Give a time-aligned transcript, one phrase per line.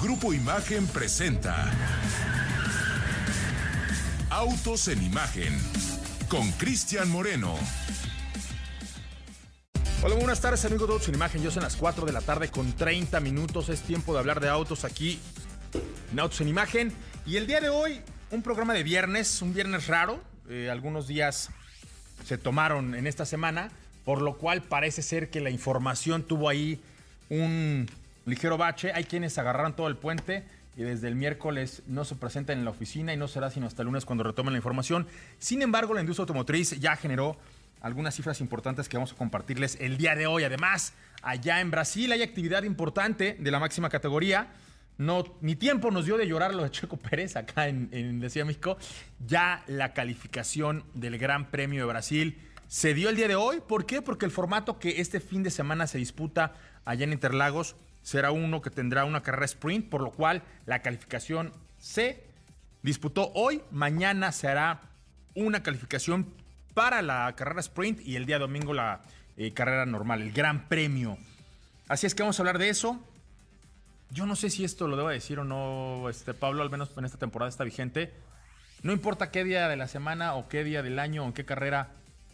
[0.00, 1.72] Grupo Imagen presenta
[4.28, 5.58] Autos en Imagen
[6.28, 7.54] con Cristian Moreno.
[10.02, 11.42] Hola, buenas tardes amigos de Autos en Imagen.
[11.42, 13.70] Yo son las 4 de la tarde con 30 minutos.
[13.70, 15.18] Es tiempo de hablar de autos aquí
[16.12, 16.92] en Autos en Imagen.
[17.24, 20.20] Y el día de hoy, un programa de viernes, un viernes raro.
[20.50, 21.48] Eh, algunos días
[22.26, 23.70] se tomaron en esta semana,
[24.04, 26.82] por lo cual parece ser que la información tuvo ahí
[27.30, 27.88] un
[28.26, 28.92] ligero bache.
[28.92, 30.44] Hay quienes agarraron todo el puente
[30.76, 33.82] y desde el miércoles no se presentan en la oficina y no será sino hasta
[33.82, 35.06] el lunes cuando retomen la información.
[35.38, 37.38] Sin embargo, la industria automotriz ya generó
[37.80, 40.44] algunas cifras importantes que vamos a compartirles el día de hoy.
[40.44, 44.48] Además, allá en Brasil hay actividad importante de la máxima categoría.
[44.98, 48.44] No, ni tiempo nos dio de llorar lo de Checo Pérez acá en, en Decía
[48.44, 48.76] México.
[49.26, 53.60] Ya la calificación del Gran Premio de Brasil se dio el día de hoy.
[53.66, 54.02] ¿Por qué?
[54.02, 56.54] Porque el formato que este fin de semana se disputa
[56.84, 61.52] allá en Interlagos será uno que tendrá una carrera sprint, por lo cual la calificación
[61.76, 62.22] se
[62.82, 63.62] disputó hoy.
[63.72, 64.80] Mañana se hará
[65.34, 66.32] una calificación
[66.72, 69.00] para la carrera sprint y el día domingo la
[69.36, 71.18] eh, carrera normal, el Gran Premio.
[71.88, 72.96] Así es que vamos a hablar de eso.
[74.10, 77.06] Yo no sé si esto lo debo decir o no, este, Pablo, al menos en
[77.06, 78.12] esta temporada está vigente.
[78.84, 81.44] No importa qué día de la semana o qué día del año o en qué
[81.44, 81.88] carrera,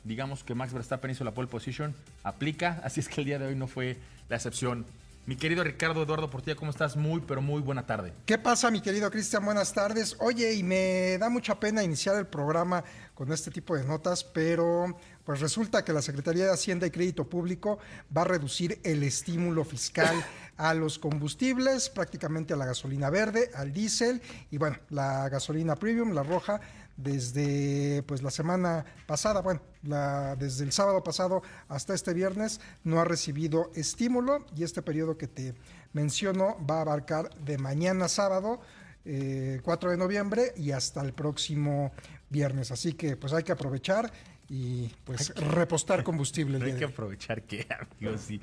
[0.04, 2.82] digamos que Max Verstappen hizo la pole position, aplica.
[2.84, 3.96] Así es que el día de hoy no fue
[4.28, 4.84] la excepción.
[5.24, 6.96] Mi querido Ricardo Eduardo Portilla, ¿cómo estás?
[6.96, 8.12] Muy, pero muy buena tarde.
[8.26, 9.44] ¿Qué pasa, mi querido Cristian?
[9.44, 10.16] Buenas tardes.
[10.18, 12.82] Oye, y me da mucha pena iniciar el programa
[13.14, 17.28] con este tipo de notas, pero pues resulta que la Secretaría de Hacienda y Crédito
[17.28, 17.78] Público
[18.14, 20.24] va a reducir el estímulo fiscal
[20.56, 24.20] a los combustibles, prácticamente a la gasolina verde, al diésel
[24.50, 26.60] y bueno, la gasolina premium, la roja,
[26.96, 33.00] desde pues la semana pasada, bueno, la, desde el sábado pasado hasta este viernes no
[33.00, 35.54] ha recibido estímulo y este periodo que te
[35.92, 38.60] menciono va a abarcar de mañana sábado
[39.04, 41.92] eh, 4 de noviembre y hasta el próximo
[42.30, 42.70] viernes.
[42.70, 44.12] Así que pues hay que aprovechar
[44.48, 46.58] y pues repostar combustible.
[46.58, 47.66] el Hay día que aprovechar que,
[47.98, 48.38] amigo, sí.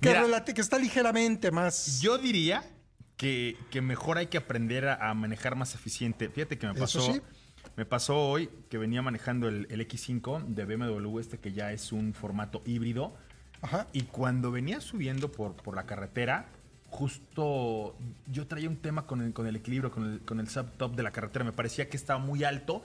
[0.00, 2.00] que, Mira, relate- que está ligeramente más.
[2.00, 2.62] yo diría
[3.16, 6.28] que, que mejor hay que aprender a, a manejar más eficiente.
[6.28, 7.20] Fíjate que me Eso pasó, sí.
[7.78, 11.92] Me pasó hoy que venía manejando el, el X5 de BMW, este que ya es
[11.92, 13.14] un formato híbrido.
[13.62, 13.86] Ajá.
[13.92, 16.48] Y cuando venía subiendo por, por la carretera,
[16.90, 17.96] justo
[18.26, 21.04] yo traía un tema con el, con el equilibrio, con el, con el subtop de
[21.04, 21.44] la carretera.
[21.44, 22.82] Me parecía que estaba muy alto.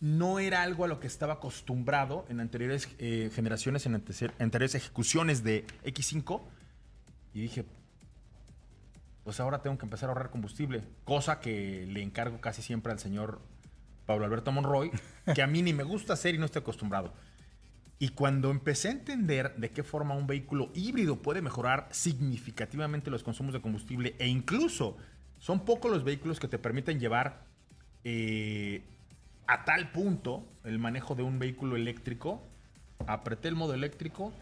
[0.00, 5.44] No era algo a lo que estaba acostumbrado en anteriores eh, generaciones, en anteriores ejecuciones
[5.44, 6.42] de X5.
[7.34, 7.64] Y dije,
[9.22, 10.82] pues ahora tengo que empezar a ahorrar combustible.
[11.04, 13.40] Cosa que le encargo casi siempre al señor
[14.08, 14.90] Pablo Alberto Monroy,
[15.34, 17.12] que a mí ni me gusta hacer y no estoy acostumbrado.
[17.98, 23.22] Y cuando empecé a entender de qué forma un vehículo híbrido puede mejorar significativamente los
[23.22, 24.96] consumos de combustible e incluso
[25.38, 27.44] son pocos los vehículos que te permiten llevar
[28.02, 28.82] eh,
[29.46, 32.40] a tal punto el manejo de un vehículo eléctrico,
[33.06, 34.32] apreté el modo eléctrico,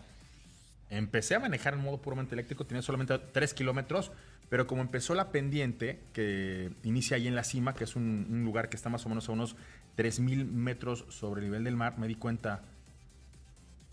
[0.91, 4.13] empecé a manejar en modo puramente eléctrico, tenía solamente 3 kilómetros,
[4.49, 8.69] pero como empezó la pendiente que inicia ahí en la cima, que es un, lugar
[8.69, 9.57] que está más o menos a unos
[9.97, 12.63] 3.000 metros sobre el nivel del mar, me di cuenta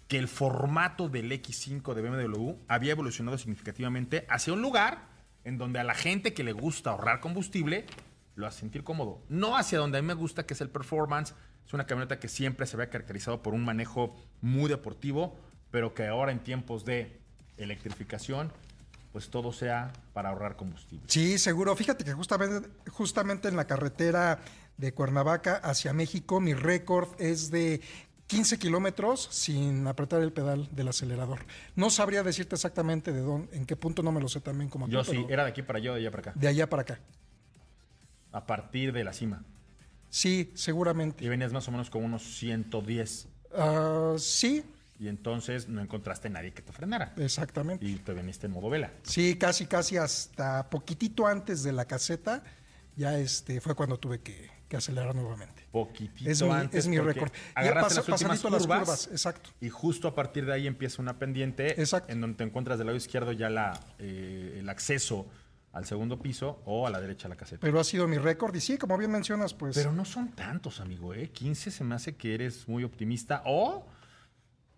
[0.07, 5.07] que el formato del X5 de BMW había evolucionado significativamente hacia un lugar
[5.43, 7.85] en donde a la gente que le gusta ahorrar combustible
[8.35, 9.21] lo hace sentir cómodo.
[9.29, 11.33] No hacia donde a mí me gusta, que es el performance.
[11.65, 15.37] Es una camioneta que siempre se había caracterizado por un manejo muy deportivo,
[15.71, 17.19] pero que ahora en tiempos de
[17.57, 18.51] electrificación,
[19.13, 21.05] pues todo sea para ahorrar combustible.
[21.07, 21.75] Sí, seguro.
[21.75, 24.39] Fíjate que justamente, justamente en la carretera
[24.75, 27.79] de Cuernavaca hacia México, mi récord es de
[28.25, 31.45] 15 kilómetros sin apretar el pedal del acelerador.
[31.75, 34.89] No sabría decirte exactamente de dónde, en qué punto, no me lo sé también como
[34.89, 36.33] Yo tú, sí, era de aquí para allá o de allá para acá.
[36.35, 36.99] de allá para acá.
[38.31, 39.43] A partir de la cima.
[40.09, 41.23] Sí, seguramente.
[41.23, 43.27] Y venías más o menos con unos 110.
[43.55, 44.63] Ah, sí,
[44.99, 47.13] Y entonces no encontraste nadie que te frenara.
[47.17, 47.85] exactamente.
[47.85, 48.91] Y te viniste en modo vela.
[49.03, 52.43] Sí, casi, casi hasta poquitito antes de la caseta,
[52.95, 55.63] ya este fue cuando tuve que, que acelerar nuevamente.
[55.71, 56.79] Poquitito Es mi, antes.
[56.81, 57.31] es mi récord.
[57.55, 59.49] Ya pasa- las últimas pasadito las curvas, curvas, exacto.
[59.59, 61.81] Y justo a partir de ahí empieza una pendiente.
[61.81, 62.13] Exacto.
[62.13, 65.27] En donde te encuentras del lado izquierdo ya la, eh, el acceso
[65.73, 67.61] al segundo piso o a la derecha la caseta.
[67.61, 69.75] Pero ha sido mi récord y sí, como bien mencionas, pues...
[69.75, 71.31] Pero no son tantos, amigo, ¿eh?
[71.31, 73.87] 15 se me hace que eres muy optimista o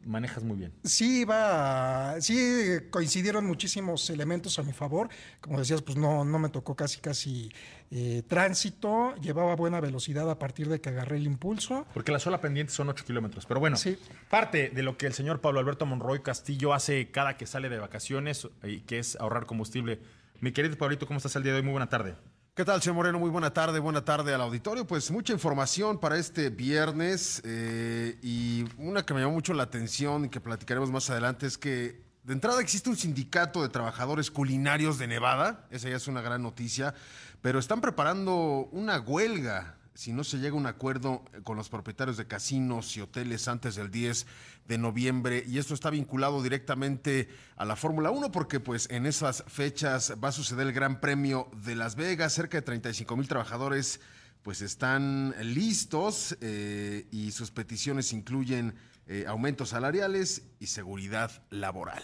[0.05, 0.71] manejas muy bien.
[0.83, 5.09] Sí, va, sí coincidieron muchísimos elementos a mi favor.
[5.41, 7.51] Como decías, pues no, no me tocó casi, casi
[7.91, 9.15] eh, tránsito.
[9.15, 11.85] Llevaba buena velocidad a partir de que agarré el impulso.
[11.93, 13.45] Porque la sola pendiente son 8 kilómetros.
[13.45, 13.97] Pero bueno, Sí.
[14.29, 17.79] parte de lo que el señor Pablo Alberto Monroy Castillo hace cada que sale de
[17.79, 19.99] vacaciones, y que es ahorrar combustible
[20.41, 21.63] Mi querido Pablito, ¿cómo estás el día de hoy?
[21.63, 22.15] Muy buena tarde.
[22.55, 23.19] ¿Qué tal, señor Moreno?
[23.19, 24.87] Muy buena tarde, buena tarde al auditorio.
[24.87, 30.23] Pues mucha información para este viernes eh, y una que me llamó mucho la atención
[30.23, 34.97] y que platicaremos más adelante es que de entrada existe un sindicato de trabajadores culinarios
[34.97, 36.93] de Nevada, esa ya es una gran noticia,
[37.41, 42.18] pero están preparando una huelga si no se llega a un acuerdo con los propietarios
[42.18, 44.27] de casinos y hoteles antes del 10
[44.68, 49.45] de noviembre y esto está vinculado directamente a la Fórmula 1 porque pues en esas
[49.47, 54.01] fechas va a suceder el Gran Premio de Las Vegas, cerca de 35 mil trabajadores
[54.44, 58.75] pues están listos eh, y sus peticiones incluyen
[59.07, 62.03] eh, aumentos salariales y seguridad laboral.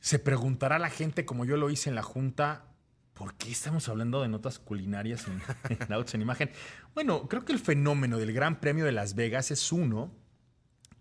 [0.00, 2.64] Se preguntará la gente, como yo lo hice en la Junta,
[3.14, 5.42] ¿Por qué estamos hablando de notas culinarias en,
[5.80, 6.50] en Autos en Imagen?
[6.94, 10.10] Bueno, creo que el fenómeno del Gran Premio de Las Vegas es uno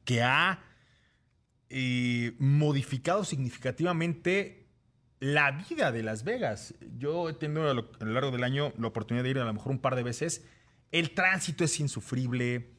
[0.04, 0.64] que ha
[1.70, 4.68] eh, modificado significativamente
[5.22, 6.74] la vida de Las Vegas.
[6.98, 9.46] Yo he tenido a lo, a lo largo del año la oportunidad de ir a
[9.46, 10.46] lo mejor un par de veces.
[10.92, 12.74] El tránsito es insufrible.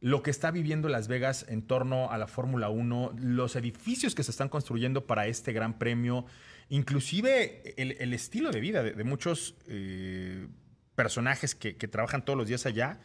[0.00, 4.22] Lo que está viviendo Las Vegas en torno a la Fórmula 1, los edificios que
[4.22, 6.24] se están construyendo para este Gran Premio,
[6.68, 10.46] inclusive el, el estilo de vida de, de muchos eh,
[10.94, 13.00] personajes que, que, trabajan todos los días allá,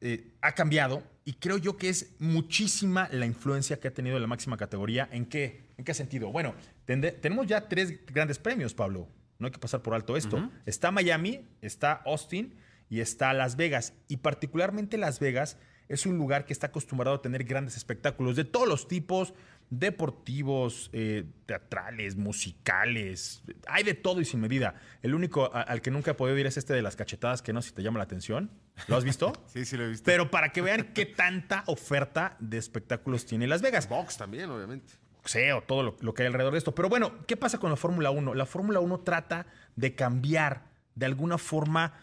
[0.00, 4.26] eh, ha cambiado y creo yo que es muchísima la influencia que ha tenido la
[4.26, 5.08] máxima categoría.
[5.10, 6.30] ¿En qué, en qué sentido?
[6.30, 6.54] Bueno,
[6.84, 9.08] tende, tenemos ya tres grandes premios, Pablo.
[9.38, 10.36] No hay que pasar por alto esto.
[10.36, 10.50] Uh -huh.
[10.66, 12.54] Está Miami, está Austin
[12.90, 13.94] y está Las Vegas.
[14.06, 15.56] Y particularmente Las Vegas
[15.88, 19.34] es un lugar que está acostumbrado a tener grandes espectáculos de todos los tipos,
[19.70, 24.74] deportivos, eh, teatrales, musicales, hay de todo y sin medida.
[25.02, 27.52] El único a, al que nunca he podido ir es este de las cachetadas, que
[27.52, 28.50] no sé si te llama la atención.
[28.88, 29.32] ¿Lo has visto?
[29.46, 30.04] sí, sí lo he visto.
[30.04, 33.88] Pero para que vean qué tanta oferta de espectáculos tiene Las Vegas.
[33.88, 34.94] Box también, obviamente.
[35.16, 36.74] Boxeo, todo lo, lo que hay alrededor de esto.
[36.74, 38.34] Pero bueno, ¿qué pasa con la Fórmula 1?
[38.34, 40.64] La Fórmula 1 trata de cambiar
[40.94, 41.94] de alguna forma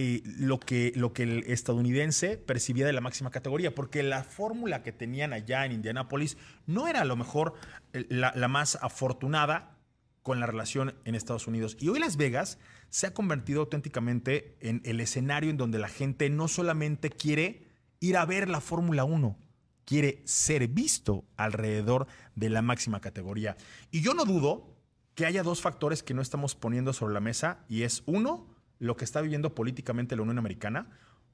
[0.00, 4.84] eh, lo, que, lo que el estadounidense percibía de la máxima categoría, porque la fórmula
[4.84, 6.36] que tenían allá en Indianápolis
[6.66, 7.54] no era a lo mejor
[7.92, 9.76] la, la, más afortunada
[10.22, 11.76] con la relación en Estados Unidos.
[11.80, 12.60] Y hoy Las Vegas
[12.90, 17.66] se ha convertido auténticamente en el escenario en donde la gente no solamente quiere
[17.98, 19.36] ir a ver la Fórmula 1,
[19.84, 22.06] quiere ser visto alrededor
[22.36, 23.56] de la máxima categoría.
[23.90, 24.76] Y yo no dudo
[25.16, 28.46] que haya dos factores que no estamos poniendo sobre la mesa, y es uno,
[28.78, 30.88] lo que está viviendo políticamente la Unión Americana,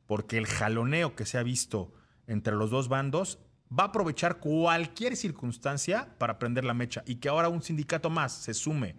[0.06, 1.92] porque el jaloneo que se ha visto
[2.26, 3.38] entre los dos bandos
[3.76, 8.32] va a aprovechar cualquier circunstancia para prender la mecha y que ahora un sindicato más
[8.32, 8.96] se sume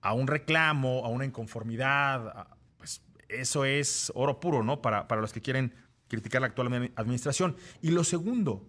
[0.00, 4.80] a un reclamo, a una inconformidad, pues eso es oro puro, ¿no?
[4.80, 5.74] Para, para los que quieren
[6.08, 7.56] criticar la actual administración.
[7.82, 8.68] Y lo segundo,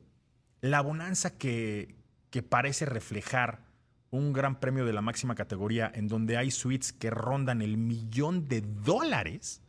[0.61, 1.95] la bonanza que,
[2.29, 3.68] que parece reflejar
[4.11, 8.47] un gran premio de la máxima categoría en donde hay suites que rondan el millón
[8.47, 9.61] de dólares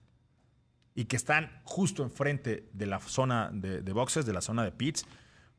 [0.94, 5.06] y que están justo enfrente de la zona de, boxes, de la zona de pits,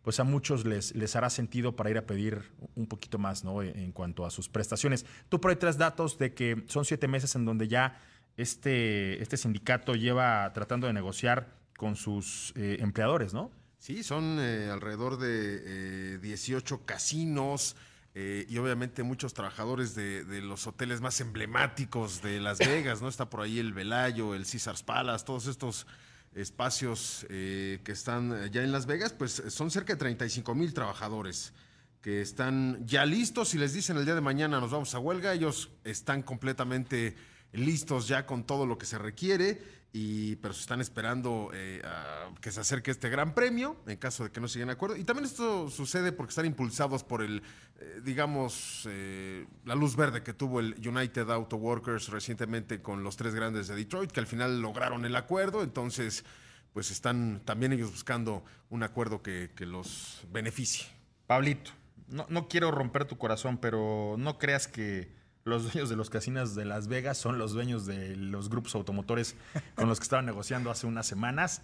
[0.02, 3.62] pues a muchos les, les, hará sentido para ir a pedir un poquito más ¿no?
[3.62, 5.06] en cuanto a sus prestaciones.
[5.30, 8.02] Tú por ahí traes datos de que son siete meses en donde ya
[8.38, 13.52] este, este sindicato lleva tratando de negociar con sus eh, empleadores, ¿no?
[13.78, 17.76] Sí, son eh, alrededor de eh, 18 casinos,
[18.14, 23.08] eh, y obviamente muchos trabajadores de, los hoteles más emblemáticos de Las Vegas, ¿no?
[23.08, 25.88] Está por ahí el Velayo, el Caesars Palace, todos estos
[26.36, 31.54] espacios eh, que están ya en Las Vegas, pues son cerca de 35 mil trabajadores
[32.02, 35.34] que están ya listos y les dicen el día de mañana nos vamos a huelga,
[35.34, 37.16] ellos están completamente
[37.54, 39.62] listos ya con todo lo que se requiere
[39.94, 41.82] y pero se están esperando eh,
[42.40, 44.96] que se acerque este gran premio en caso de que no se lleguen acuerdo.
[44.96, 47.42] Y también esto sucede porque están impulsados por el
[47.80, 53.18] eh, digamos eh, la luz verde que tuvo el United Auto Workers recientemente con los
[53.18, 55.62] tres grandes de Detroit que al final lograron el acuerdo.
[55.62, 56.24] Entonces
[56.72, 60.88] pues están también ellos buscando un acuerdo que, que los beneficie.
[61.28, 61.72] Pablito
[62.08, 66.56] no, no quiero romper tu corazón pero no creas que los dueños de los casinos
[66.56, 69.36] de Las Vegas son los dueños de los grupos automotores
[69.76, 71.62] con los que estaban negociando hace unas semanas.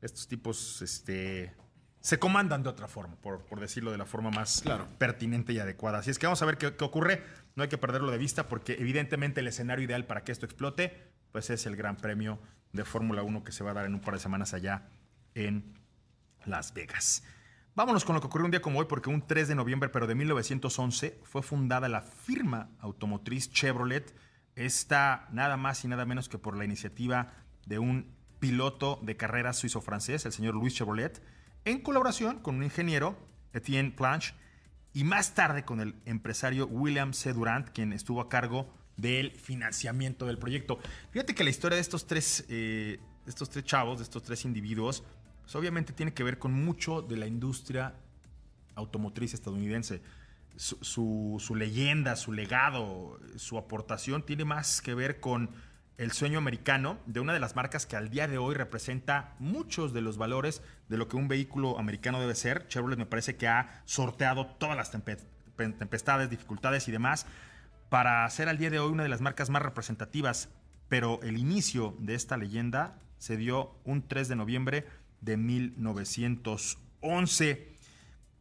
[0.00, 1.54] Estos tipos este,
[2.00, 4.88] se comandan de otra forma, por, por decirlo de la forma más claro.
[4.98, 5.98] pertinente y adecuada.
[5.98, 7.22] Así es que vamos a ver qué, qué, ocurre.
[7.56, 11.10] No hay que perderlo de vista porque evidentemente el escenario ideal para que esto explote
[11.32, 12.38] pues es el Gran Premio
[12.72, 14.88] de Fórmula 1 que se va a dar en un par de semanas allá
[15.34, 15.74] en
[16.46, 17.22] Las Vegas.
[17.80, 20.06] Vámonos con lo que ocurrió un día como hoy, porque un 3 de noviembre, pero
[20.06, 24.14] de 1911, fue fundada la firma automotriz Chevrolet.
[24.54, 27.32] Esta nada más y nada menos que por la iniciativa
[27.64, 31.22] de un piloto de carreras suizo-francés, el señor Louis Chevrolet,
[31.64, 33.16] en colaboración con un ingeniero,
[33.54, 34.34] Etienne Planche,
[34.92, 37.32] y más tarde con el empresario William C.
[37.32, 40.80] Durant, quien estuvo a cargo del financiamiento del proyecto.
[41.12, 45.02] Fíjate que la historia de estos tres, eh, estos tres chavos, de estos tres individuos,
[45.58, 47.94] obviamente tiene que ver con mucho de la industria
[48.74, 50.02] automotriz estadounidense.
[50.56, 55.50] Su, su- leyenda, su legado, su aportación tiene más que ver con
[55.96, 59.92] el sueño americano de una de las marcas que al día de hoy representa muchos
[59.92, 62.66] de los valores de lo que un vehículo americano debe ser.
[62.68, 67.26] Chevrolet me parece que ha sorteado todas las tempestades, dificultades y demás
[67.88, 70.48] para ser al día de hoy una de las marcas más representativas.
[70.88, 74.86] Pero el inicio de esta leyenda se dio un 3 de noviembre
[75.20, 77.70] de 1911.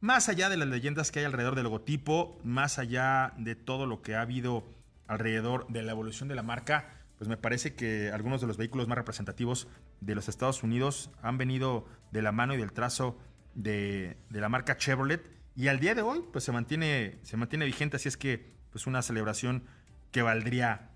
[0.02, 4.02] Más allá de las leyendas que hay alrededor del logotipo, más allá de todo lo
[4.02, 4.64] que ha habido
[5.08, 8.88] alrededor de la evolución de la marca, pues me parece que algunos de los vehículos
[8.88, 9.68] más representativos
[10.00, 13.20] de los Estados Unidos han venido de la mano y del trazo
[13.56, 17.66] de, de la marca Chevrolet y al día de hoy pues se mantiene, se mantiene
[17.66, 19.66] vigente, así es que pues una celebración
[20.12, 20.89] que valdría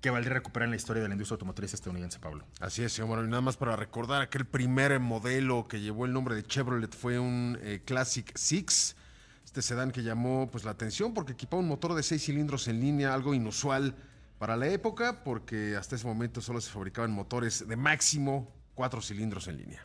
[0.00, 2.44] que valdría recuperar en la historia de la industria automotriz estadounidense, Pablo.
[2.60, 3.26] Así es, señor Moreno.
[3.26, 7.18] Y nada más para recordar, aquel primer modelo que llevó el nombre de Chevrolet fue
[7.18, 8.94] un eh, Classic Six.
[9.44, 12.80] Este sedán que llamó pues, la atención porque equipaba un motor de seis cilindros en
[12.80, 13.96] línea, algo inusual
[14.38, 19.48] para la época, porque hasta ese momento solo se fabricaban motores de máximo cuatro cilindros
[19.48, 19.84] en línea.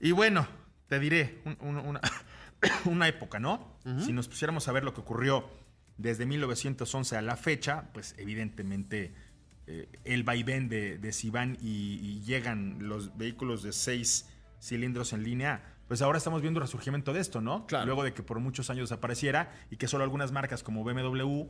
[0.00, 0.48] Y bueno,
[0.88, 2.00] te diré un- un- una,
[2.86, 3.72] una época, ¿no?
[4.04, 5.48] Si nos pusiéramos a ver lo que ocurrió
[5.96, 9.14] desde 1911 a la fecha, pues evidentemente
[9.66, 14.28] eh, el vaivén de, de si van y, y llegan los vehículos de seis
[14.60, 17.66] cilindros en línea, pues ahora estamos viendo el resurgimiento de esto, ¿no?
[17.66, 17.86] Claro.
[17.86, 21.44] Luego de que por muchos años desapareciera y que solo algunas marcas como BMW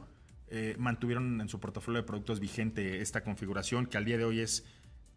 [0.49, 4.41] eh, mantuvieron en su portafolio de productos vigente esta configuración que al día de hoy
[4.41, 4.67] es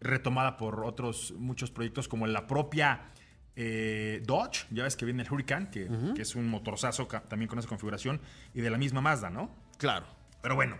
[0.00, 3.10] retomada por otros muchos proyectos como la propia
[3.60, 7.58] eh, Dodge, ya ves que viene el Hurricane, que, que es un motorzazo también con
[7.58, 8.20] esa configuración,
[8.54, 9.52] y de la misma Mazda, ¿no?
[9.78, 10.06] Claro.
[10.40, 10.76] Pero bueno,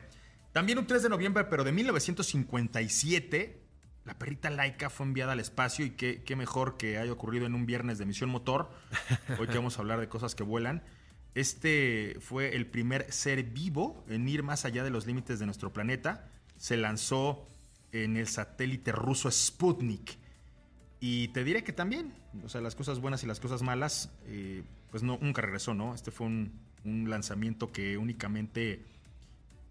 [0.53, 3.61] también un 3 de noviembre, pero de 1957,
[4.05, 7.57] la perrita Laika fue enviada al espacio y qué, qué mejor que haya ocurrido en
[7.57, 8.71] un viernes de misión motor.
[9.41, 10.85] Hoy que vamos a hablar de cosas que vuelan.
[11.35, 15.73] Este fue el primer ser vivo en ir más allá de los límites de nuestro
[15.73, 16.29] planeta.
[16.57, 17.49] Se lanzó
[17.91, 20.17] en el satélite ruso Sputnik.
[21.01, 22.13] Y te diré que también,
[22.45, 25.95] o sea, las cosas buenas y las cosas malas, eh, pues no, nunca regresó, ¿no?
[25.95, 26.53] Este fue un,
[26.85, 28.85] un lanzamiento que únicamente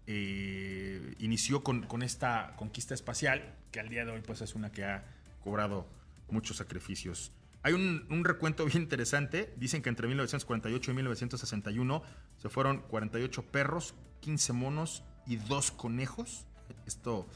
[0.06, 4.72] eh, inició con, con esta conquista espacial, que al día de hoy pues es una
[4.72, 5.04] que ha
[5.44, 5.86] cobrado
[6.30, 7.30] muchos sacrificios.
[7.62, 12.02] Hay un, un recuento bien interesante, dicen que entre 1948 y 1961
[12.38, 16.46] se fueron 48 perros, 15 monos y dos conejos.
[16.86, 17.26] Esto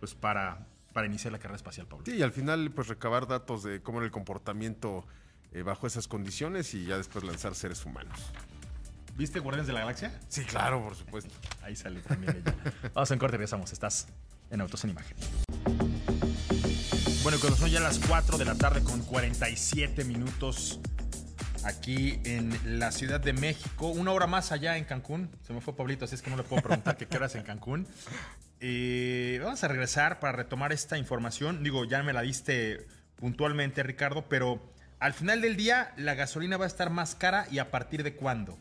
[0.00, 2.06] pues para, para iniciar la carrera espacial, Pablo.
[2.06, 5.06] Sí, y al final, pues recabar datos de cómo era el comportamiento
[5.52, 8.18] eh, bajo esas condiciones y ya después lanzar seres humanos.
[9.14, 10.18] ¿Viste Guardianes de la Galaxia?
[10.28, 11.34] Sí, claro, por supuesto.
[11.60, 12.54] Ahí sale también ella.
[12.94, 13.74] Vamos en corte regresamos.
[13.74, 14.08] Estás
[14.50, 15.18] en Autos en Imagen.
[17.22, 20.80] Bueno, cuando son ya las 4 de la tarde con 47 minutos
[21.62, 25.28] aquí en la Ciudad de México, una hora más allá en Cancún.
[25.46, 27.42] Se me fue Pablito, así es que no le puedo preguntar que qué horas en
[27.42, 27.86] Cancún.
[28.60, 31.62] Eh, vamos a regresar para retomar esta información.
[31.62, 32.86] Digo, ya me la diste
[33.16, 34.60] puntualmente, Ricardo, pero
[34.98, 38.14] al final del día la gasolina va a estar más cara y a partir de
[38.14, 38.56] cuándo?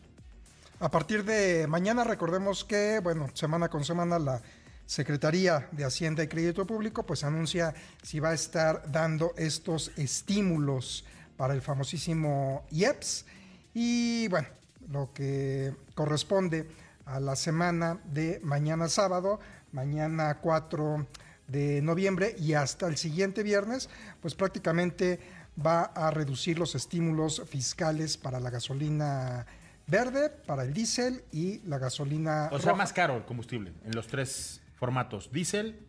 [0.80, 4.42] A partir de mañana, recordemos que, bueno, semana con semana la
[4.86, 7.74] Secretaría de Hacienda y Crédito Público pues anuncia
[8.04, 11.06] si va a estar dando estos estímulos
[11.38, 13.26] para el famosísimo IEPS
[13.74, 14.48] y bueno,
[14.90, 16.70] lo que corresponde
[17.06, 19.40] a la semana de mañana sábado,
[19.76, 21.06] mañana 4
[21.48, 23.90] de noviembre y hasta el siguiente viernes,
[24.22, 25.20] pues prácticamente
[25.64, 29.46] va a reducir los estímulos fiscales para la gasolina
[29.86, 32.76] verde, para el diésel y la gasolina O sea, roja.
[32.76, 35.86] más caro el combustible en los tres formatos: diésel,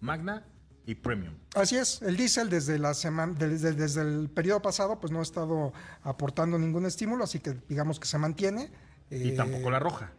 [0.00, 0.44] magna
[0.86, 1.34] y premium.
[1.54, 5.22] Así es, el diésel desde la semana, desde, desde el periodo pasado, pues no ha
[5.22, 8.70] estado aportando ningún estímulo, así que digamos que se mantiene.
[9.10, 10.12] Y eh, tampoco la roja.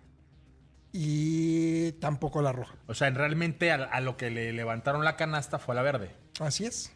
[0.94, 2.76] Y tampoco la roja.
[2.88, 6.16] O sea, realmente a, a lo que le levantaron la canasta fue a la verde.
[6.40, 6.92] Así es.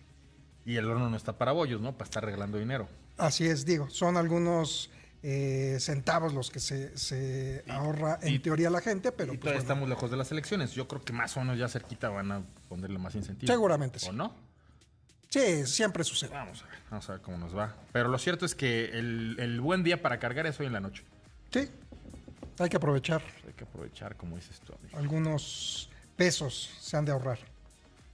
[0.66, 1.94] Y el horno no está para bollos, ¿no?
[1.98, 2.90] Para estar regalando dinero.
[3.18, 4.90] Así es, digo, son algunos
[5.24, 9.42] eh, centavos los que se, se ahorra en y- teoría la gente, pero y pues,
[9.42, 10.72] todavía bueno, estamos lejos de las elecciones.
[10.74, 13.52] Yo creo que más o menos ya cerquita van a ponerle más incentivo.
[13.52, 14.10] Seguramente sí.
[14.10, 14.34] ¿O no?
[15.30, 16.32] sí, siempre sucede.
[16.34, 17.75] Vamos a ver, vamos a ver cómo nos va.
[17.92, 20.80] Pero lo cierto es que el, el buen día para cargar es hoy en la
[20.80, 21.04] noche.
[21.52, 21.70] Sí,
[22.60, 23.22] hay que aprovechar.
[23.46, 24.98] Hay que aprovechar, como dices tú, amigo.
[24.98, 27.40] Algunos pesos se han de ahorrar.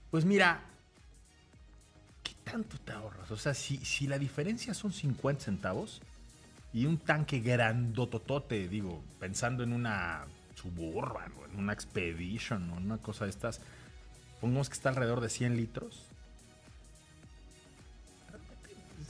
[0.09, 0.61] Pues mira,
[2.23, 3.29] ¿qué tanto te ahorras?
[3.31, 6.01] O sea, si, si la diferencia son 50 centavos,
[6.73, 12.85] y un tanque grandototote, digo, pensando en una Suburban o en una Expedition o en
[12.85, 13.59] una cosa de estas,
[14.39, 16.05] pongamos que está alrededor de 100 litros.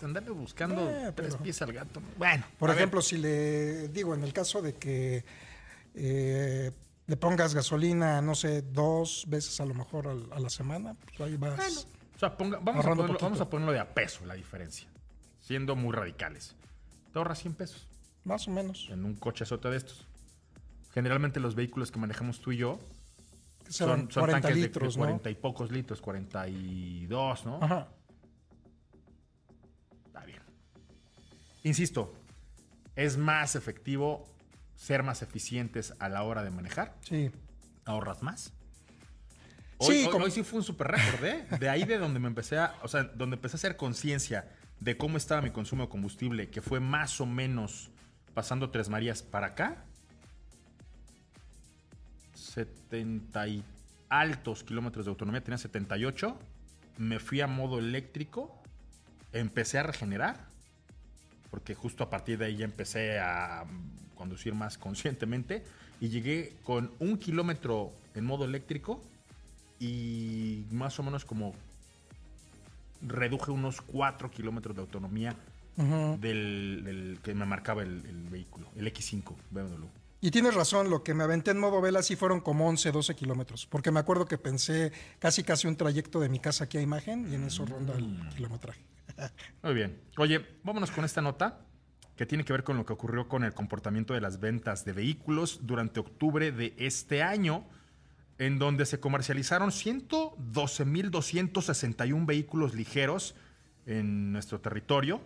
[0.03, 2.00] Andarle buscando Eh, tres pies al gato.
[2.00, 2.08] ¿no?
[2.17, 5.24] Bueno, Por ver, ejemplo, si le digo, en el caso de que
[5.93, 6.72] eh,
[7.08, 11.38] le pongas gasolina, no sé, dos veces a lo mejor a, la semana, pues ahí
[11.38, 11.88] vas.
[12.15, 13.25] o sea, ponga- vamos, a ponerlo, poquito.
[13.25, 14.88] vamos a ponerlo de a peso la diferencia,
[15.41, 16.55] siendo muy radicales.
[17.12, 17.88] Te ahorras 100 pesos
[18.24, 18.88] Más o menos.
[18.89, 20.08] en un coche azote de estos.
[20.93, 22.79] Generalmente los vehículos que manejamos tú y yo
[23.70, 25.05] son, son 40 tanques de- litros, de, ¿no?
[25.05, 27.60] 40 y pocos litros, 42, ¿no?
[27.62, 27.88] Ajá.
[31.63, 32.13] Insisto,
[32.96, 34.27] es más efectivo
[34.75, 36.96] ser más eficientes a la hora de manejar.
[37.01, 37.30] Sí.
[37.86, 38.51] Ahorras más.
[39.80, 41.46] Sí, Hoy, hoy- como- hoy sí fue un super récord, ¿eh?
[41.60, 44.50] De ahí de donde me empecé a, o sea, donde empecé a hacer conciencia
[44.80, 47.89] de cómo estaba mi consumo de combustible, que fue más o menos
[48.34, 49.84] pasando Tres Marías para acá.
[52.34, 53.63] 70 y
[54.10, 56.38] altos kilómetros de autonomía, tenía 78.
[56.98, 58.62] Me fui a modo eléctrico,
[59.32, 60.48] empecé a regenerar,
[61.51, 63.65] porque justo a partir de ahí ya empecé a
[64.15, 65.63] conducir más conscientemente
[66.00, 69.01] y llegué con un kilómetro en modo eléctrico
[69.79, 71.53] y más o menos como
[73.01, 75.36] reduje unos 4 kilómetros de autonomía
[76.20, 79.86] del, del que me marcaba el, el vehículo, el X5 BMW.
[80.24, 83.15] Y tienes razón, lo que me aventé en modo vela sí fueron como 11, 12
[83.15, 86.81] kilómetros, porque me acuerdo que pensé casi casi un trayecto de mi casa aquí a
[86.81, 88.29] imagen y en eso ronda el Mm.
[88.36, 88.81] kilometraje.
[89.63, 90.00] Muy bien.
[90.18, 91.62] Oye, vámonos con esta nota
[92.16, 94.94] que tiene que ver con lo que ocurrió con el comportamiento de las ventas de
[94.94, 97.66] vehículos durante octubre de este año,
[98.38, 103.36] en donde se comercializaron 112.261 vehículos ligeros
[103.86, 105.22] en nuestro territorio,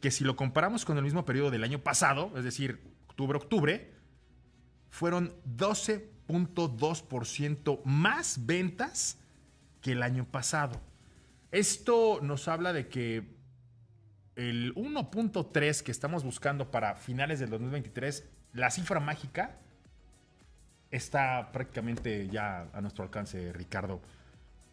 [0.00, 3.90] que si lo comparamos con el mismo periodo del año pasado, es decir, octubre-octubre,
[4.90, 9.16] fueron 12.2% más ventas
[9.80, 10.78] que el año pasado.
[11.52, 13.36] Esto nos habla de que
[14.36, 19.58] el 1.3 que estamos buscando para finales del 2023, la cifra mágica,
[20.90, 24.00] está prácticamente ya a nuestro alcance, Ricardo.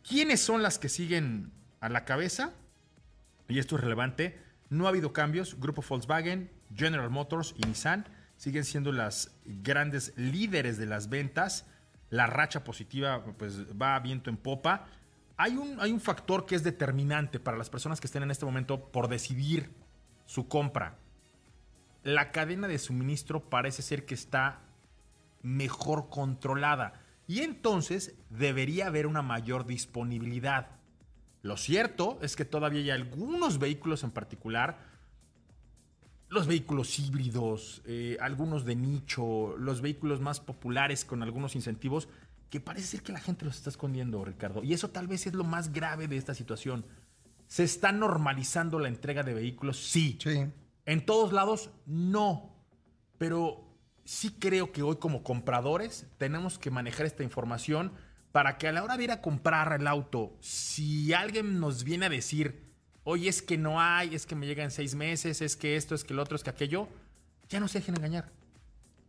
[0.07, 2.53] ¿Quiénes son las que siguen a la cabeza?
[3.49, 4.39] Y esto es relevante.
[4.69, 5.59] No ha habido cambios.
[5.59, 8.05] Grupo Volkswagen, General Motors y Nissan
[8.37, 11.65] siguen siendo las grandes líderes de las ventas.
[12.09, 14.87] La racha positiva pues, va viento en popa.
[15.41, 18.43] Hay un, hay un factor que es determinante para las personas que estén en este
[18.43, 19.73] momento por decidir
[20.25, 20.97] su compra.
[22.03, 24.59] La cadena de suministro parece ser que está
[25.41, 26.91] mejor controlada
[27.25, 30.71] y entonces debería haber una mayor disponibilidad.
[31.41, 34.89] Lo cierto es que todavía hay algunos vehículos en particular,
[36.27, 42.09] los vehículos híbridos, eh, algunos de nicho, los vehículos más populares con algunos incentivos,
[42.49, 44.63] que parece ser que la gente los está escondiendo, Ricardo.
[44.63, 46.85] Y eso tal vez es lo más grave de esta situación.
[47.47, 49.77] ¿Se está normalizando la entrega de vehículos?
[49.77, 50.17] Sí.
[50.21, 50.45] Sí.
[50.85, 52.55] En todos lados, no.
[53.17, 53.69] Pero
[54.03, 57.91] sí creo que hoy como compradores tenemos que manejar esta información
[58.31, 62.07] para que a la hora de ir a comprar el auto, si alguien nos viene
[62.07, 62.69] a decir,
[63.03, 65.95] oye, es que no hay, es que me llega en seis meses, es que esto,
[65.95, 66.87] es que lo otro, es que aquello,
[67.49, 68.31] ya no se dejen engañar.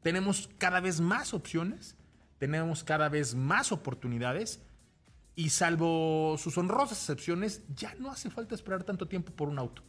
[0.02, 1.96] Tenemos cada vez más opciones,
[2.40, 4.60] tenemos cada vez más oportunidades
[5.36, 9.82] y salvo sus honrosas excepciones, ya no hace falta esperar tanto tiempo por un auto.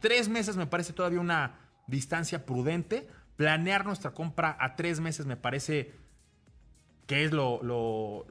[0.00, 3.08] Tres meses me parece todavía una distancia prudente.
[3.36, 5.94] Planear nuestra compra a tres meses me parece
[7.06, 8.26] que es lo,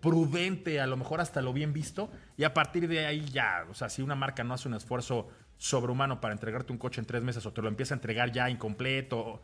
[0.00, 2.08] prudente, a lo mejor hasta lo bien visto.
[2.36, 5.28] Y a partir de ahí ya, o sea, si una marca no hace un esfuerzo
[5.58, 8.48] sobrehumano para entregarte un coche en tres meses o te lo empieza a entregar ya
[8.48, 9.42] incompleto,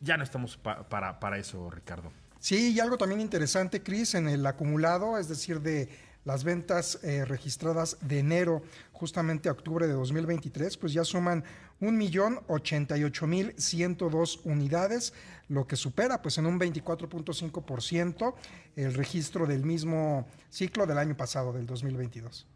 [0.00, 2.12] ya no estamos pa- para, para eso, Ricardo.
[2.42, 5.88] Sí, y algo también interesante, Cris, en el acumulado, es decir, de
[6.24, 11.44] las ventas eh, registradas de enero justamente octubre de 2023, pues ya suman
[11.80, 15.14] 1.088.102 unidades,
[15.46, 18.34] lo que supera pues en un 24.5%
[18.74, 22.48] el registro del mismo ciclo del año pasado, del 2022.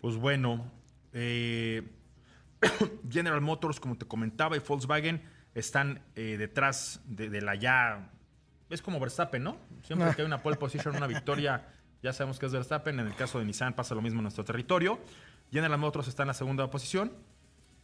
[0.00, 0.64] Pues bueno,
[1.12, 1.82] eh,
[3.10, 5.22] General Motors, como te comentaba, y Volkswagen
[5.54, 8.12] están eh, detrás de, de la ya.
[8.70, 9.56] Es como Verstappen, ¿no?
[9.82, 10.14] Siempre Ah.
[10.14, 11.66] que hay una pole position, una victoria,
[12.02, 12.98] ya sabemos que es Verstappen.
[13.00, 14.98] En el caso de Nissan pasa lo mismo en nuestro territorio.
[15.52, 17.12] General Motors está en la segunda posición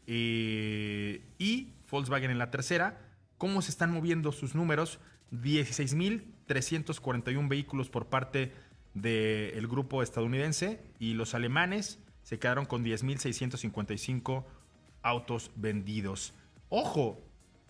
[0.07, 2.99] eh, y Volkswagen en la tercera.
[3.39, 4.99] ¿Cómo se están moviendo sus números?
[5.33, 8.53] 16.341 vehículos por parte
[8.95, 14.45] del grupo estadounidense y los alemanes se quedaron con 10.655
[15.03, 16.33] autos vendidos.
[16.69, 17.21] Ojo,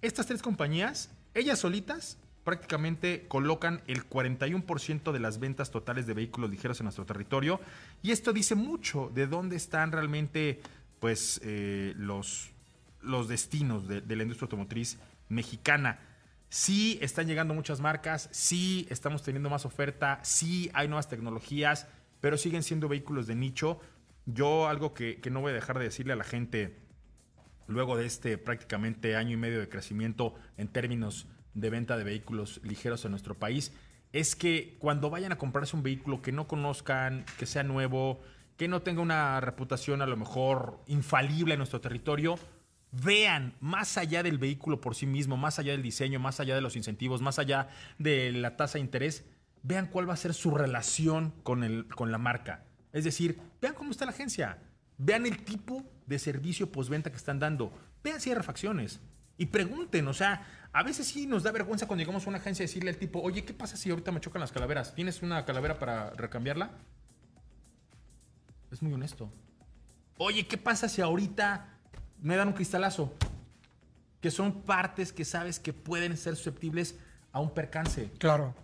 [0.03, 6.49] estas tres compañías, ellas solitas, prácticamente colocan el 41% de las ventas totales de vehículos
[6.49, 7.61] ligeros en nuestro territorio.
[8.05, 10.61] Y esto dice mucho de dónde están realmente
[11.01, 12.53] pues, eh, los,
[13.03, 14.97] los destinos de, de la industria automotriz
[15.29, 15.99] mexicana.
[16.49, 21.89] Sí están llegando muchas marcas, sí estamos teniendo más oferta, sí hay nuevas tecnologías,
[22.21, 23.81] pero siguen siendo vehículos de nicho.
[24.25, 26.79] Yo algo que, que no voy a dejar de decirle a la gente
[27.67, 32.61] luego de este prácticamente año y medio de crecimiento en términos de venta de vehículos
[32.63, 33.73] ligeros en nuestro país,
[34.13, 38.21] es que cuando vayan a comprarse un vehículo que no conozcan, que sea nuevo,
[38.57, 42.39] que no tenga una reputación a lo mejor infalible en nuestro territorio,
[42.93, 46.61] vean más allá del vehículo por sí mismo, más allá del diseño, más allá de
[46.61, 49.25] los incentivos, más allá de la tasa de interés,
[49.63, 52.65] vean cuál va a ser su relación con, el, con la marca.
[52.93, 54.59] Es decir, vean cómo está la agencia,
[54.99, 57.73] vean el tipo de servicio postventa que están dando,
[58.05, 59.01] vean si hay refacciones
[59.39, 62.65] y pregunten, o sea, a veces sí nos da vergüenza cuando llegamos a una agencia
[62.65, 64.95] decirle al tipo, oye, ¿qué pasa si ahorita me chocan las calaveras?
[64.95, 66.71] ¿Tienes una calavera para recambiarla?
[68.71, 69.31] Es muy honesto.
[70.19, 71.69] Oye, ¿qué pasa si ahorita
[72.21, 73.15] me dan un cristalazo?
[74.21, 76.99] Que son partes que sabes que pueden ser susceptibles
[77.33, 78.11] a un percance.
[78.19, 78.55] Claro.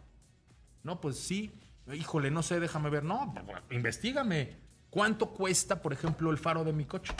[0.82, 1.52] No, pues sí.
[1.92, 3.04] Híjole, no sé, déjame ver.
[3.04, 3.34] No,
[3.70, 4.56] investigame.
[4.90, 7.14] ¿Cuánto cuesta, por ejemplo, el faro de mi coche?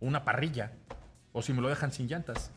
[0.00, 0.72] Una parrilla.
[1.32, 2.50] O si me lo dejan sin llantas.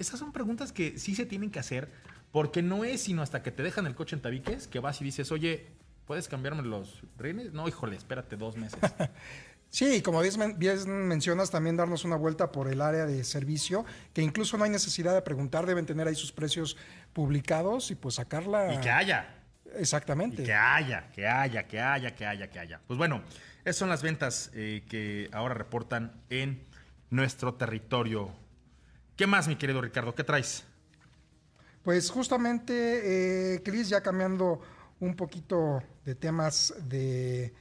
[0.00, 1.90] Esas son preguntas que sí se tienen que hacer
[2.32, 5.04] porque no es sino hasta que te dejan el coche en tabiques que vas y
[5.04, 5.66] dices, oye,
[6.06, 7.52] ¿puedes cambiarme los rines?
[7.52, 8.80] No, híjole, espérate dos meses.
[9.72, 14.20] Sí, como bien, bien, mencionas, también darnos una vuelta por el área de servicio, que
[14.20, 16.76] incluso no hay necesidad de preguntar, deben tener ahí sus precios
[17.12, 18.74] publicados y pues sacarla.
[18.74, 19.32] Y que haya.
[19.76, 20.42] Exactamente.
[20.42, 22.80] Y que haya, que haya, que haya, que haya, que haya.
[22.88, 23.22] Pues bueno,
[23.60, 26.64] esas son las ventas eh, que ahora reportan en
[27.10, 28.32] nuestro territorio.
[29.20, 30.14] ¿Qué más, mi querido Ricardo?
[30.14, 30.64] ¿Qué traes?
[31.82, 34.62] Pues justamente, eh, Cris, ya cambiando
[34.98, 37.52] un poquito de temas de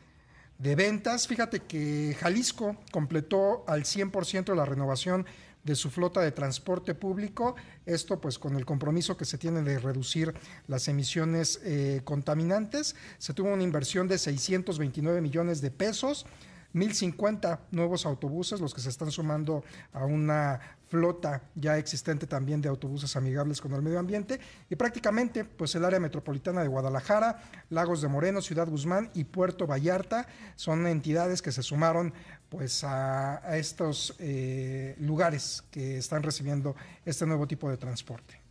[0.58, 1.28] ventas.
[1.28, 5.26] Fíjate que Jalisco completó al 100% la renovación
[5.65, 7.56] de su flota de transporte público.
[7.86, 10.34] Esto pues con el compromiso que se tiene de reducir
[10.67, 12.95] las emisiones eh, contaminantes.
[13.17, 16.26] Se tuvo una inversión de 629 millones de pesos.
[16.74, 22.70] 1050 nuevos autobuses, los que se están sumando a una flota ya existente también de
[22.70, 28.02] autobuses amigables con el medio ambiente y prácticamente pues el área metropolitana de Guadalajara, Lagos
[28.02, 32.14] de Moreno, Ciudad Guzmán y Puerto Vallarta son entidades que se sumaron
[32.50, 38.42] pues a, estos eh, lugares que están recibiendo este nuevo tipo de transporte.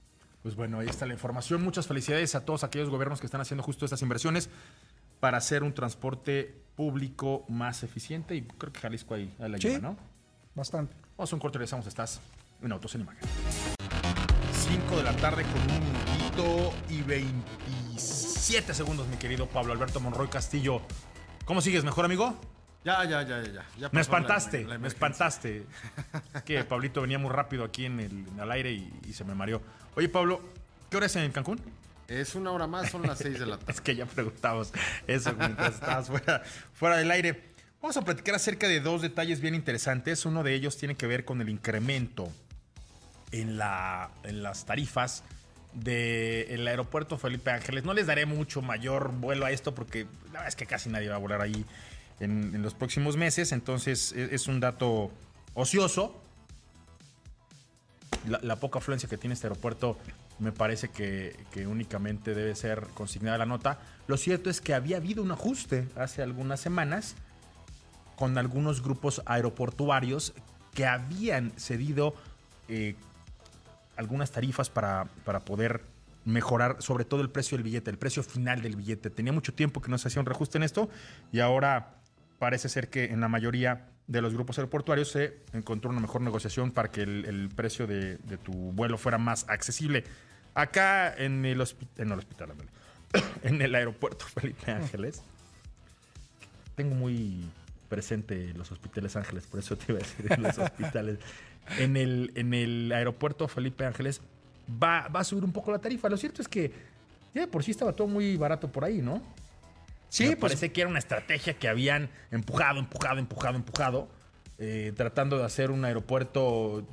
[0.42, 1.62] Pues bueno, ahí está la información.
[1.62, 4.48] Muchas felicidades a todos aquellos gobiernos que están haciendo justo estas inversiones
[5.20, 9.68] para hacer un transporte público más eficiente y creo que Jalisco ahí, ahí la Sí.
[9.68, 9.96] lleva, ¿no?
[10.54, 10.94] Bastante.
[11.16, 11.86] Vamos a un corte y regresamos.
[11.86, 12.20] Estás
[12.62, 13.20] en Autos en Imagen.
[14.52, 20.28] 5 de la tarde con un minutito y 27 segundos, mi querido Pablo Alberto Monroy
[20.28, 20.82] Castillo.
[21.44, 22.38] ¿Cómo sigues, mejor amigo?
[22.84, 23.52] Ya, ya, ya, ya.
[23.76, 23.88] ya.
[23.88, 25.66] Me la- espantaste, la me espantaste.
[26.44, 29.34] que Pablito venía muy rápido aquí en el, en el aire y, y se me
[29.34, 29.60] mareó.
[29.96, 30.40] Oye, Pablo,
[30.90, 31.60] ¿qué hora es en Cancún?
[32.08, 33.82] Es una hora más, son las seis de la Es tarde.
[33.82, 34.72] que ya preguntamos
[35.06, 36.42] eso mientras estabas fuera,
[36.72, 37.44] fuera del aire.
[37.82, 40.24] Vamos a platicar acerca de dos detalles bien interesantes.
[40.24, 42.28] Uno de ellos tiene que ver con el incremento
[43.30, 45.22] en, la, en las tarifas
[45.74, 47.84] del aeropuerto Felipe Ángeles.
[47.84, 51.08] No les daré mucho mayor vuelo a esto porque la verdad es que casi nadie
[51.10, 51.64] va a volar ahí
[52.20, 53.52] en, en los próximos meses.
[53.52, 55.12] Entonces e- es un dato
[55.54, 56.20] ocioso.
[58.26, 59.98] La, la poca afluencia que tiene este aeropuerto
[60.38, 63.80] me parece que, únicamente debe ser consignada la nota.
[64.06, 67.16] Lo cierto es que había habido un ajuste hace algunas semanas
[68.16, 70.34] con algunos grupos aeroportuarios
[70.74, 72.14] que habían cedido
[72.68, 72.94] eh,
[73.96, 75.82] algunas tarifas para, para poder
[76.24, 79.10] mejorar sobre todo el precio del billete, el precio final del billete.
[79.10, 80.88] Tenía mucho tiempo que no se hacía un reajuste en esto
[81.32, 81.94] y ahora
[82.38, 86.70] parece ser que en la mayoría de los grupos aeroportuarios se encontró una mejor negociación
[86.70, 90.04] para que el, precio de tu vuelo fuera más accesible.
[90.58, 92.52] Acá en el, hospi- en el hospital,
[93.44, 95.22] en el aeropuerto Felipe Ángeles,
[96.74, 97.44] tengo muy
[97.88, 101.18] presente los hospitales Ángeles, por eso te iba a decir los hospitales.
[101.78, 104.20] En el, en el aeropuerto Felipe Ángeles
[104.82, 106.08] va, va a subir un poco la tarifa.
[106.08, 106.72] Lo cierto es que
[107.34, 109.22] ya de por sí estaba todo muy barato por ahí, ¿no?
[110.08, 114.08] Sí, Me pues parece que era una estrategia que habían empujado, empujado, empujado, empujado,
[114.58, 116.84] eh, tratando de hacer un aeropuerto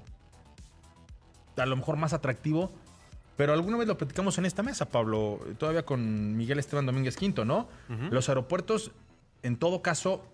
[1.58, 2.72] a lo mejor más atractivo.
[3.38, 7.44] Pero alguna vez lo platicamos en esta mesa, Pablo, todavía con Miguel Esteban Domínguez Quinto,
[7.46, 7.68] ¿no?
[8.10, 8.92] Los aeropuertos,
[9.44, 10.26] en todo caso,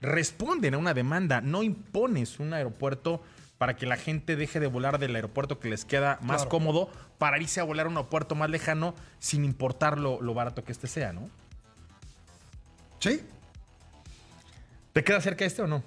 [0.00, 1.40] responden a una demanda.
[1.40, 3.22] No impones un aeropuerto
[3.58, 6.48] para que la gente deje de volar del aeropuerto que les queda más Claro.
[6.50, 10.64] cómodo para irse a volar a un aeropuerto más lejano sin importar lo, lo barato
[10.64, 11.30] que este sea, ¿no?
[12.98, 13.22] Sí.
[14.92, 15.82] ¿Te queda cerca este o no?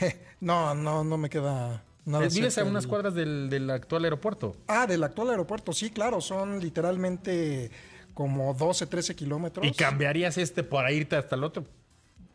[0.40, 2.24] No, no, no me queda nada.
[2.24, 4.56] Eh, Vives a unas cuadras del, del actual aeropuerto.
[4.66, 7.70] Ah, del actual aeropuerto, sí, claro, son literalmente
[8.14, 9.66] como 12, 13 kilómetros.
[9.66, 11.64] ¿Y cambiarías este para irte hasta el otro?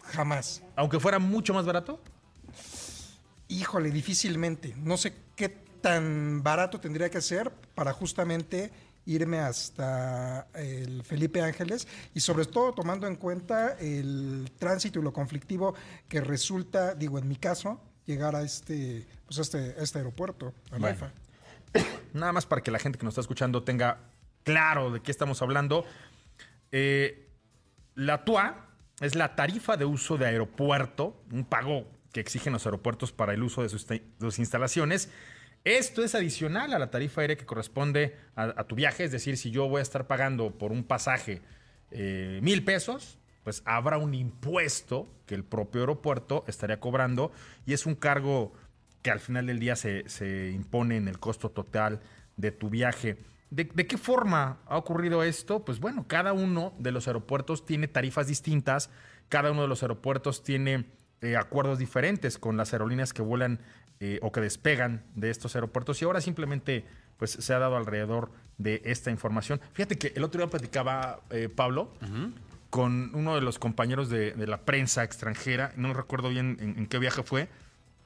[0.03, 0.63] Jamás.
[0.75, 1.99] Aunque fuera mucho más barato.
[3.49, 4.73] Híjole, difícilmente.
[4.77, 5.49] No sé qué
[5.81, 8.71] tan barato tendría que ser para justamente
[9.05, 15.11] irme hasta el Felipe Ángeles y sobre todo tomando en cuenta el tránsito y lo
[15.11, 15.75] conflictivo
[16.07, 20.85] que resulta, digo, en mi caso, llegar a este, pues este, este aeropuerto, a Bueno.
[20.87, 21.11] Raifa.
[22.13, 23.99] Nada más para que la gente que nos está escuchando tenga
[24.43, 25.85] claro de qué estamos hablando.
[26.71, 27.27] Eh,
[27.95, 28.67] la TUA
[29.01, 33.41] es la tarifa de uso de aeropuerto, un pago que exigen los aeropuertos para el
[33.43, 35.09] uso de sus, te- de sus instalaciones.
[35.63, 39.37] Esto es adicional a la tarifa aérea que corresponde a, a tu viaje, es decir,
[39.37, 41.41] si yo voy a estar pagando por un pasaje
[41.91, 47.31] eh, mil pesos, pues habrá un impuesto que el propio aeropuerto estaría cobrando
[47.65, 48.53] y es un cargo
[49.01, 52.01] que al final del día se, se impone en el costo total
[52.37, 53.17] de tu viaje.
[53.53, 55.63] ¿De, qué forma ha ocurrido esto?
[55.63, 58.89] Pues bueno, cada uno de los aeropuertos tiene tarifas distintas,
[59.29, 60.85] cada uno de los aeropuertos tiene
[61.21, 63.59] eh, acuerdos diferentes con las aerolíneas que vuelan
[63.99, 66.83] eh, o que despegan de estos aeropuertos y ahora simplemente
[67.17, 69.61] pues se ha dado alrededor de esta información.
[69.73, 71.93] Fíjate que el otro día platicaba eh, Pablo
[72.73, 76.97] con uno de los compañeros de, de la prensa extranjera, no recuerdo bien en, qué
[76.97, 77.47] viaje fue,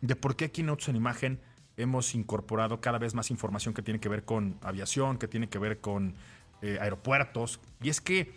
[0.01, 1.39] de por qué aquí en Autos en Imagen
[1.77, 5.57] hemos incorporado cada vez más información que tiene que ver con aviación, que tiene que
[5.57, 6.15] ver con
[6.61, 7.61] eh, aeropuertos.
[7.81, 8.33] Y es que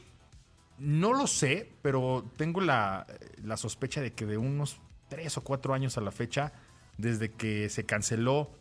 [0.78, 3.08] no lo sé, pero tengo la,
[3.42, 6.52] la sospecha de que de unos tres o cuatro años a la fecha,
[6.96, 8.52] desde que se canceló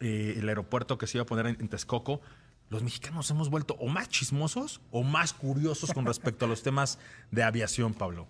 [0.00, 2.22] eh, el aeropuerto que se iba a poner en, en Texcoco,
[2.70, 6.98] los mexicanos hemos vuelto o más chismosos o más curiosos con respecto a los temas
[7.30, 8.26] de aviación, Pablo.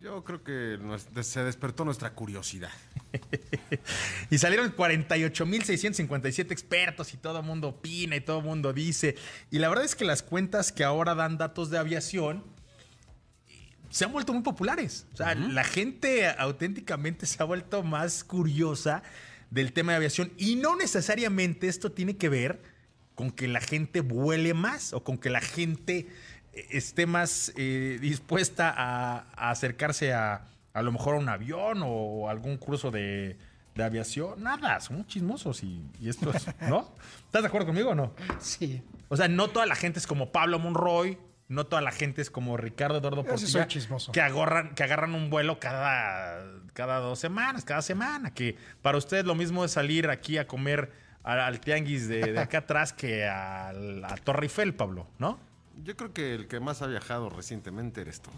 [0.00, 2.70] Yo creo que nos- se despertó nuestra curiosidad.
[4.30, 9.16] Y salieron 48.657 expertos y todo el mundo opina y todo el mundo dice.
[9.50, 12.42] Y la verdad es que las cuentas que ahora dan datos de aviación
[13.48, 15.06] eh, se han vuelto muy populares.
[15.14, 19.02] O sea, la gente auténticamente se ha vuelto más curiosa
[19.50, 20.32] del tema de aviación.
[20.36, 22.73] Y no necesariamente esto tiene que ver
[23.14, 26.08] con que la gente vuele más o con que la gente
[26.52, 31.80] eh, esté más eh, dispuesta a, a acercarse a a lo mejor a un avión
[31.84, 33.38] o algún curso de,
[33.74, 34.42] de aviación.
[34.42, 36.92] Nada, somos chismosos y, y esto es, ¿no?
[37.26, 38.12] ¿Estás de acuerdo conmigo o no?
[38.40, 38.82] Sí.
[39.08, 42.30] O sea, no toda la gente es como Pablo Monroy, no toda la gente es
[42.30, 44.10] como Ricardo Eduardo Portilla, soy chismoso.
[44.10, 49.24] que agarran, que agarran un vuelo cada, cada dos semanas, cada semana, que para ustedes
[49.24, 50.90] lo mismo es salir aquí a comer
[51.24, 55.38] al, al tianguis de, de acá atrás que a la Torre Eiffel, Pablo, ¿no?
[55.82, 58.30] Yo creo que el que más ha viajado recientemente eres tú.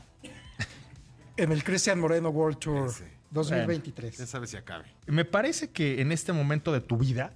[1.36, 3.16] En el Cristian Moreno World Tour Ese.
[3.30, 4.16] 2023.
[4.16, 4.86] Quién sabe si acabe.
[5.06, 7.32] Me parece que en este momento de tu vida,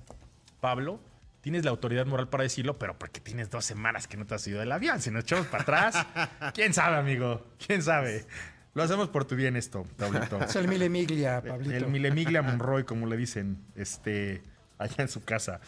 [0.61, 1.01] Pablo,
[1.43, 4.47] tienes la autoridad moral para decirlo, pero porque tienes dos semanas que no te has
[4.47, 5.01] ido del avión.
[5.01, 6.07] Si nos echamos para atrás,
[6.55, 8.25] quién sabe, amigo, quién sabe.
[8.73, 10.41] Lo hacemos por tu bien esto, Pablito.
[10.43, 11.75] Es el Mille Miglia, Pablito.
[11.75, 14.43] El Milemiglia Monroy, como le dicen, este,
[14.81, 15.61] allá en su casa.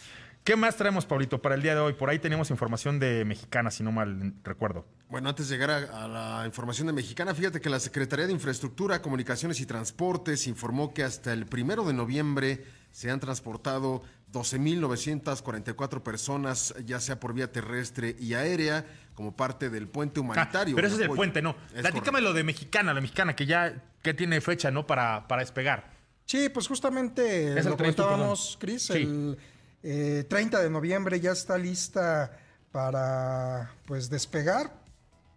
[0.45, 1.93] ¿Qué más traemos, Pablito, para el día de hoy?
[1.93, 4.85] Por ahí tenemos información de Mexicana, si no mal recuerdo.
[5.09, 8.33] Bueno, antes de llegar a, a la información de Mexicana, fíjate que la Secretaría de
[8.33, 16.03] Infraestructura, Comunicaciones y Transportes informó que hasta el primero de noviembre se han transportado 12.944
[16.03, 20.75] personas, ya sea por vía terrestre y aérea, como parte del puente Ah, humanitario.
[20.75, 21.55] pero ese es el puente, no.
[21.81, 24.87] Platícame lo de Mexicana, la Mexicana, que ya que tiene fecha, ¿no?
[24.87, 25.93] Para, para despegar.
[26.25, 28.93] Sí, pues justamente Es lo 30, comentábamos, Sí.
[28.95, 29.39] el
[29.83, 32.39] eh, 30 de noviembre ya está lista
[32.71, 34.81] para pues despegar.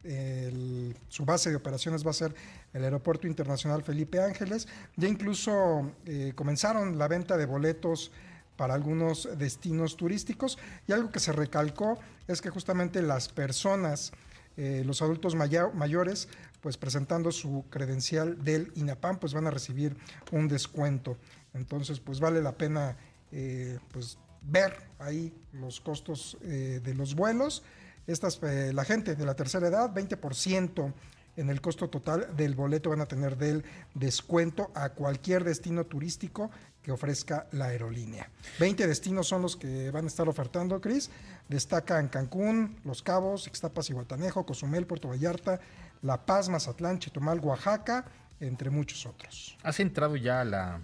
[0.03, 2.33] El- su base de operaciones va a ser
[2.73, 4.67] el Aeropuerto Internacional Felipe Ángeles.
[4.95, 8.11] Ya incluso eh, comenzaron la venta de boletos
[8.55, 14.11] para algunos destinos turísticos y algo que se recalcó es que justamente las personas,
[14.57, 16.29] eh, los adultos maya- mayores,
[16.65, 19.95] pues presentando su credencial del INAPAM, pues van a recibir
[20.31, 21.15] un descuento.
[21.53, 22.97] Entonces, pues vale la pena
[23.31, 27.61] eh, pues ver ahí los costos eh, de los vuelos.
[28.07, 30.91] Estas, eh, la gente de la tercera edad, 20%
[31.35, 36.49] en el costo total del boleto van a tener del descuento a cualquier destino turístico
[36.85, 38.29] que ofrezca la aerolínea.
[38.59, 41.09] 20 destinos son los que van a estar ofertando, Cris.
[41.49, 45.59] Destacan Cancún, Los Cabos, Ixtapas y Guatanejo, Cozumel, Puerto Vallarta,
[46.03, 48.05] La Paz, Mazatlán, Chetumal, Oaxaca,
[48.39, 49.57] entre muchos otros.
[49.63, 50.81] ¿Has entrado ya a la,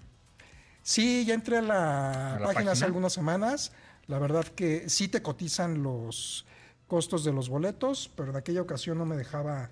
[0.81, 3.71] Sí, ya entré a la, ¿A la página hace algunas semanas.
[4.07, 6.47] La verdad que sí te cotizan los
[6.87, 9.69] costos de los boletos, pero en aquella ocasión no me dejaba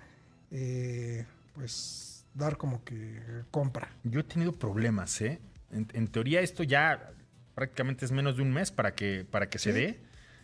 [0.52, 3.90] eh, pues dar como que compra.
[4.04, 5.40] Yo he tenido problemas, ¿eh?
[5.70, 7.12] En, en teoría esto ya
[7.54, 10.00] prácticamente es menos de un mes para que, para que se dé.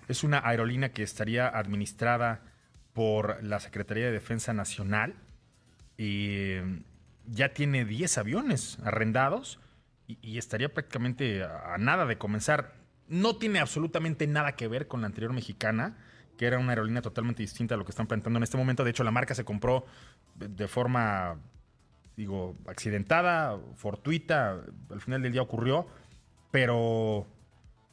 [0.08, 2.42] Es una aerolínea que estaría administrada
[2.92, 5.14] por la Secretaría de Defensa Nacional
[5.96, 6.82] y eh,
[7.26, 9.58] ya tiene 10 aviones arrendados
[10.06, 12.74] y, y estaría prácticamente a, a nada de comenzar.
[13.08, 15.96] No tiene absolutamente nada que ver con la anterior mexicana,
[16.36, 18.84] que era una aerolínea totalmente distinta a lo que están planteando en este momento.
[18.84, 19.86] De hecho, la marca se compró
[20.34, 21.38] de forma
[22.16, 25.86] digo, accidentada, fortuita, al final del día ocurrió,
[26.50, 27.26] pero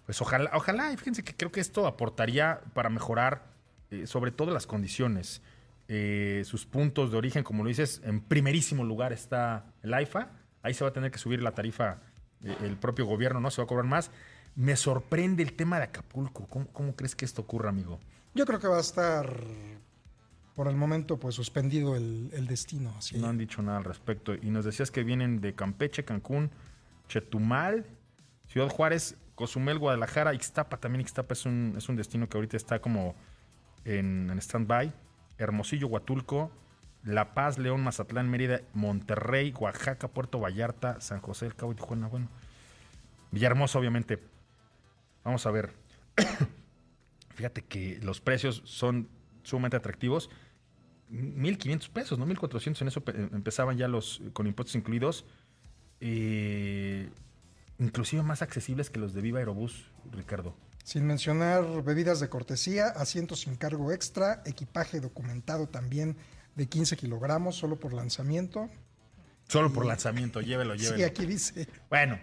[0.06, 3.54] pues ojalá, ojalá, y fíjense que creo que esto aportaría para mejorar
[3.94, 5.42] eh, sobre todo las condiciones,
[5.88, 10.32] eh, sus puntos de origen, como lo dices, en primerísimo lugar está el AIFA,
[10.64, 12.00] ahí se va a tener que subir la tarifa,
[12.44, 13.52] eh, el propio gobierno, ¿no?
[13.52, 14.10] Se va a cobrar más.
[14.56, 18.00] Me sorprende el tema de Acapulco, ¿cómo, cómo crees que esto ocurra, amigo?
[18.34, 19.28] Yo creo que va a estar
[20.56, 22.94] por el momento pues suspendido el, destino.
[22.98, 23.18] Así.
[23.18, 24.36] No han dicho nada al respecto.
[24.36, 26.52] Y nos decías que vienen de Campeche, Cancún,
[27.08, 27.86] Chetumal,
[28.48, 30.78] Ciudad Juárez, Cozumel, Guadalajara, Ixtapa.
[30.78, 33.16] También Ixtapa es un, es un destino que ahorita está como
[33.86, 34.94] en, en stand-by.
[35.40, 36.52] Hermosillo, Huatulco,
[37.04, 42.08] La Paz, León, Mazatlán, Mérida, Monterrey, Oaxaca, Puerto Vallarta, San José del Cabo y Tijuana.
[42.08, 42.30] Bueno,
[43.32, 44.20] Villahermosa, obviamente.
[45.24, 45.74] Vamos a ver.
[47.36, 49.10] Fíjate que los precios son
[49.44, 50.30] sumamente atractivos.
[51.12, 52.82] 1.500 pesos, no 1.400.
[52.82, 55.26] En eso pe- empezaban ya los con impuestos incluidos.
[56.02, 57.10] Eh,
[57.80, 60.56] inclusive más accesibles que los de Viva Aerobús, Ricardo.
[60.84, 66.18] Sin mencionar bebidas de cortesía, asientos sin cargo extra, equipaje documentado también
[66.56, 68.70] de 15 kilogramos solo por lanzamiento.
[69.48, 70.98] Solo por lanzamiento, llévelo, llévelo.
[70.98, 71.68] Sí, aquí dice.
[71.90, 72.20] Bueno,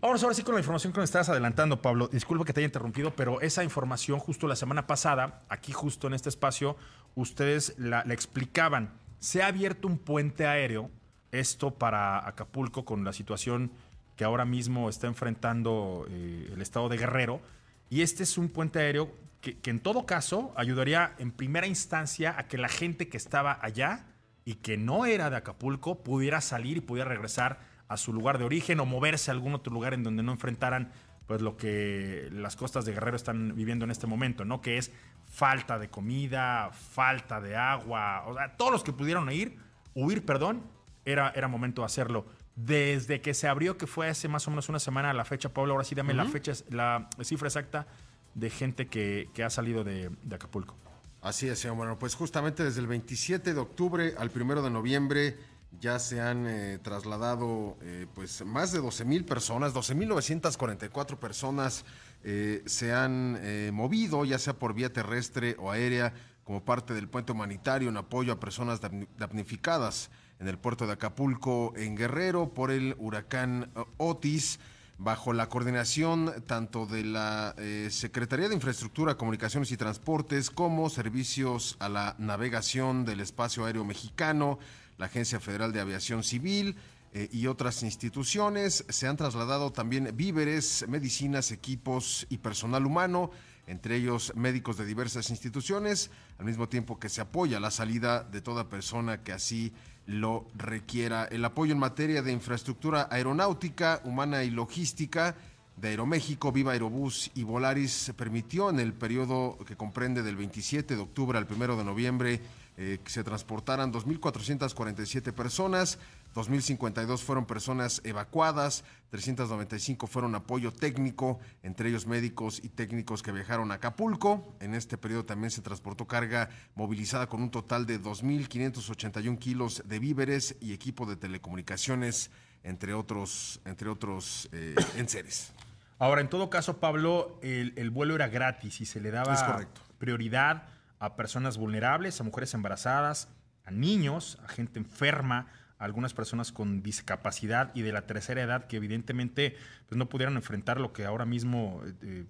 [0.00, 2.08] Vamos ahora sí con la información que nos estabas adelantando, Pablo.
[2.08, 6.14] Disculpa que te haya interrumpido, pero esa información justo la semana pasada, aquí justo en
[6.14, 6.78] este espacio,
[7.16, 8.94] ustedes la, explicaban.
[9.18, 10.90] Se ha abierto un puente aéreo,
[11.32, 13.72] esto para Acapulco, con la situación
[14.16, 17.42] que ahora mismo está enfrentando eh, el estado de Guerrero.
[17.90, 22.48] Y este es un puente aéreo que en todo caso ayudaría en primera instancia a
[22.48, 24.06] que la gente que estaba allá
[24.46, 28.44] y que no era de Acapulco pudiera salir y pudiera regresar a su lugar de
[28.44, 30.92] origen o moverse a algún otro lugar en donde no enfrentaran
[31.26, 34.60] pues lo que las costas de Guerrero están viviendo en este momento, ¿no?
[34.60, 34.92] Que es
[35.26, 39.56] falta de comida, falta de agua, o sea, todos los que pudieron ir,
[39.94, 40.62] huir, perdón,
[41.04, 42.26] era, era momento de hacerlo.
[42.54, 45.48] Desde que se abrió, que fue hace más o menos una semana a la fecha,
[45.48, 47.88] Pablo, ahora sí dame la fecha, la cifra exacta
[48.34, 50.76] de gente que, que ha salido de, de Acapulco.
[51.22, 51.76] Así es, señor.
[51.76, 55.36] Bueno, pues justamente desde el 27 de octubre al 1 de noviembre
[55.78, 61.84] ya se han eh, trasladado eh, pues más de 12 mil personas, 12.944 personas
[62.24, 63.38] eh, se han
[63.74, 66.12] movido, ya sea por vía terrestre o aérea,
[66.44, 70.94] como parte del puente humanitario en apoyo a personas damni- damnificadas en el puerto de
[70.94, 74.58] Acapulco, en Guerrero, por el huracán Otis.
[75.02, 77.54] Bajo la coordinación tanto de la
[77.88, 84.58] Secretaría de Infraestructura, Comunicaciones y Transportes como servicios a la navegación del espacio aéreo mexicano,
[85.00, 86.76] la Agencia Federal de Aviación Civil
[87.14, 88.84] eh, y otras instituciones.
[88.90, 93.30] Se han trasladado también víveres, medicinas, equipos y personal humano,
[93.66, 98.42] entre ellos médicos de diversas instituciones, al mismo tiempo que se apoya la salida de
[98.42, 99.72] toda persona que así
[100.04, 101.24] lo requiera.
[101.24, 105.34] El apoyo en materia de infraestructura aeronáutica, humana y logística
[105.76, 111.00] de Aeroméxico, Viva Aerobús y Volaris permitió en el periodo que comprende del 27 de
[111.00, 112.40] octubre al 1 de noviembre
[112.82, 115.98] eh, que se transportaran 2.447 personas,
[116.34, 123.70] 2.052 fueron personas evacuadas, 395 fueron apoyo técnico, entre ellos médicos y técnicos que viajaron
[123.70, 124.56] a Acapulco.
[124.60, 129.98] En este periodo también se transportó carga movilizada con un total de 2.581 kilos de
[129.98, 132.30] víveres y equipo de telecomunicaciones,
[132.62, 135.52] entre otros, entre otros eh, enseres.
[135.98, 139.68] Ahora, en todo caso, Pablo, el, el vuelo era gratis y se le daba
[139.98, 143.28] prioridad a personas vulnerables, a mujeres embarazadas,
[143.64, 145.48] a niños, a gente enferma,
[145.78, 149.56] a algunas personas con discapacidad y de la tercera edad que evidentemente
[149.88, 152.26] pues, no pudieron enfrentar lo que ahora mismo eh,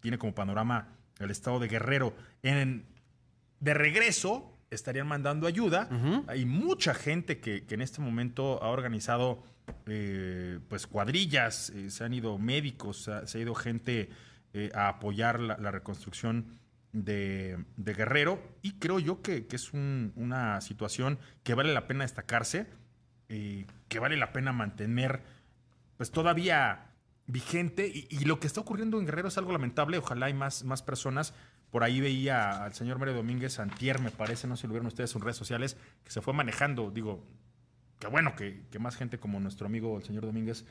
[0.00, 2.14] tiene como panorama el estado de Guerrero.
[2.42, 2.86] En,
[3.58, 5.88] de regreso estarían mandando ayuda.
[6.28, 9.42] Hay mucha gente que, que en este momento ha organizado
[9.86, 14.10] eh, pues cuadrillas, eh, se han ido médicos, se ha, se ha ido gente
[14.74, 16.61] a apoyar la, la reconstrucción
[16.92, 22.04] de, Guerrero y creo yo que, que es un- una situación que vale la pena
[22.04, 22.66] destacarse,
[23.28, 25.22] eh, que vale la pena mantener
[25.96, 26.92] pues todavía
[27.26, 29.98] vigente y, lo que está ocurriendo en Guerrero es algo lamentable.
[29.98, 31.34] Ojalá hay más, más personas.
[31.70, 34.86] Por ahí veía al señor Mario Domínguez Antier, me parece, no sé si lo vieron
[34.88, 36.90] ustedes en redes sociales, que se fue manejando.
[36.90, 37.24] Digo,
[37.98, 40.66] que bueno que, que más gente como nuestro amigo el señor Domínguez,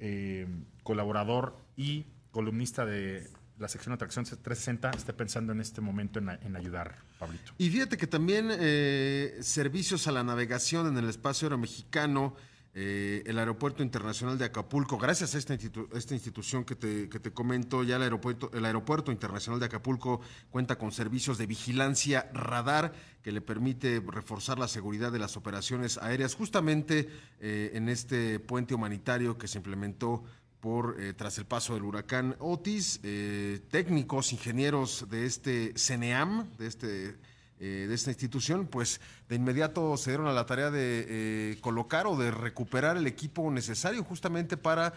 [0.00, 0.46] eh,
[0.82, 6.56] colaborador y columnista de la sección Atracción 360, esté pensando en este momento en, en
[6.56, 7.52] ayudar, Pablito.
[7.58, 12.34] Y fíjate que también eh, servicios a la navegación en el espacio aéreo mexicano,
[12.80, 15.54] eh, el Aeropuerto Internacional de Acapulco, gracias a esta,
[15.94, 20.20] esta institución que te, que te, comento, ya el aeropuerto, el aeropuerto Internacional de Acapulco
[20.50, 22.92] cuenta con servicios de vigilancia radar
[23.22, 27.08] que le permite reforzar la seguridad de las operaciones aéreas, justamente
[27.40, 30.22] eh, en este puente humanitario que se implementó
[30.60, 36.66] por eh, tras el paso del huracán Otis, eh, técnicos, ingenieros de este CENEAM, de
[36.66, 37.16] este
[37.60, 42.16] eh, de esta institución, pues de inmediato se dieron a la tarea de colocar o
[42.16, 44.92] de recuperar el equipo necesario justamente para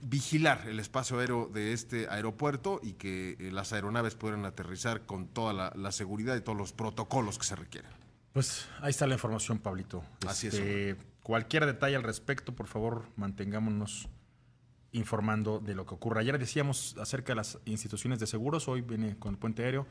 [0.00, 5.52] vigilar el espacio aéreo de este aeropuerto y que las aeronaves puedan aterrizar con toda
[5.52, 7.90] la, la, seguridad y todos los protocolos que se requieren.
[8.32, 10.02] Pues ahí está la información, Pablito.
[10.26, 10.96] Así este, es.
[11.22, 14.08] Cualquier detalle al respecto, por favor, mantengámonos
[14.96, 16.20] informando de lo que ocurra.
[16.20, 19.86] Ayer decíamos acerca de las instituciones de seguros, hoy viene con el puente aéreo.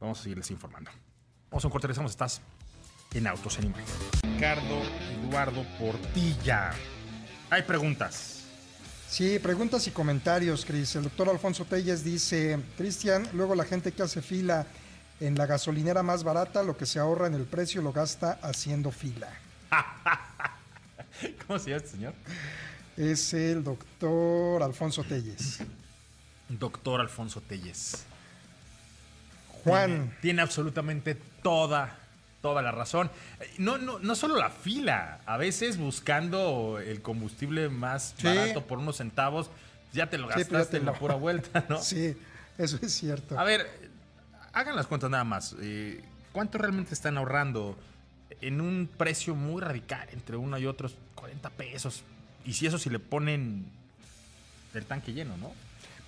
[0.00, 0.90] Vamos a seguirles informando.
[1.50, 2.10] Vamos a un corte, regresamos.
[2.10, 2.40] Estás
[3.14, 3.86] en Autos en Imagen.
[4.22, 4.82] Ricardo
[5.22, 6.72] Eduardo Portilla.
[7.50, 8.44] Hay preguntas.
[9.08, 10.96] Sí, preguntas y comentarios, Cris.
[10.96, 14.66] El doctor Alfonso Telles dice, Cristian, luego la gente que hace fila
[15.20, 18.90] en la gasolinera más barata, lo que se ahorra en el precio lo gasta haciendo
[18.90, 19.28] fila.
[21.46, 22.14] ¿Cómo se llama este señor?
[22.96, 25.60] Es el doctor Alfonso Telles.
[26.48, 28.04] Doctor Alfonso Telles.
[29.64, 29.90] Juan.
[29.90, 31.96] Tiene, tiene, absolutamente toda,
[32.42, 33.10] toda la razón.
[33.58, 38.26] No, no, no solo la fila, a veces buscando el combustible más sí.
[38.26, 39.50] barato por unos centavos,
[39.92, 41.78] ya te lo gastaste sí, te en la pura vuelta, ¿no?
[41.82, 42.16] Sí,
[42.58, 43.38] eso es cierto.
[43.38, 43.66] A ver,
[44.52, 45.56] hagan las cuentas nada más.
[45.60, 47.78] Eh, ¿Cuánto realmente están ahorrando
[48.40, 50.90] en un precio muy radical entre uno y otro?
[51.14, 52.04] 40 pesos.
[52.44, 53.64] Y si eso si le ponen
[54.74, 55.52] el tanque lleno, ¿no?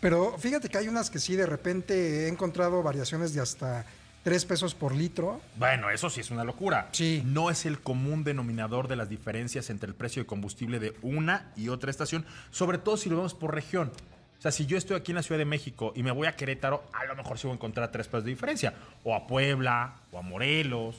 [0.00, 3.86] Pero fíjate que hay unas que sí, de repente he encontrado variaciones de hasta
[4.22, 5.40] 3 pesos por litro.
[5.56, 6.88] Bueno, eso sí es una locura.
[6.92, 7.22] Sí.
[7.24, 11.52] No es el común denominador de las diferencias entre el precio de combustible de una
[11.56, 13.92] y otra estación, sobre todo si lo vemos por región.
[14.38, 16.36] O sea, si yo estoy aquí en la Ciudad de México y me voy a
[16.36, 18.74] Querétaro, a lo mejor sí voy a encontrar 3 pesos de diferencia.
[19.04, 20.96] O a Puebla, o a Morelos,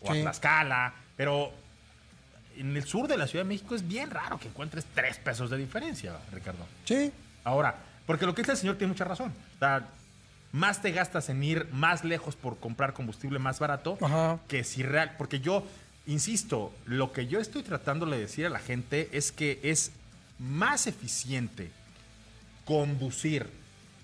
[0.00, 0.18] o sí.
[0.18, 0.94] a Tlaxcala.
[1.16, 1.52] Pero
[2.60, 5.50] en el sur de la Ciudad de México es bien raro que encuentres 3 pesos
[5.50, 6.66] de diferencia, Ricardo.
[6.84, 7.12] Sí.
[7.44, 7.74] Ahora,
[8.06, 9.32] porque lo que dice el señor tiene mucha razón.
[9.56, 9.88] O sea,
[10.52, 14.38] más te gastas en ir más lejos por comprar combustible más barato Ajá.
[14.48, 15.14] que si real.
[15.16, 15.64] Porque yo,
[16.06, 19.92] insisto, lo que yo estoy tratando de decir a la gente es que es
[20.38, 21.70] más eficiente
[22.64, 23.48] conducir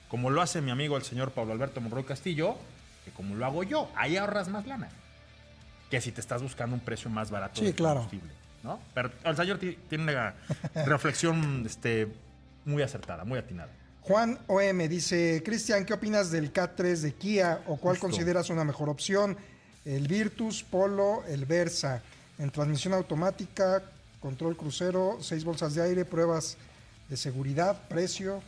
[0.08, 2.56] como lo hace mi amigo el señor Pablo Alberto Monroy Castillo
[3.04, 3.90] que como lo hago yo.
[3.96, 4.88] Ahí ahorras más lana
[5.90, 8.08] que si te estás buscando un precio más barato sí, de claro.
[8.66, 8.80] ¿No?
[8.92, 10.34] Pero el señor tiene una
[10.86, 12.08] reflexión este,
[12.64, 13.70] muy acertada, muy atinada.
[14.02, 18.08] Juan OM dice, Cristian, ¿qué opinas del K3 de Kia o cuál Justo.
[18.08, 19.36] consideras una mejor opción?
[19.84, 22.02] El Virtus, Polo, el Versa,
[22.38, 23.82] en transmisión automática,
[24.20, 26.56] control crucero, seis bolsas de aire, pruebas
[27.08, 28.42] de seguridad, precio.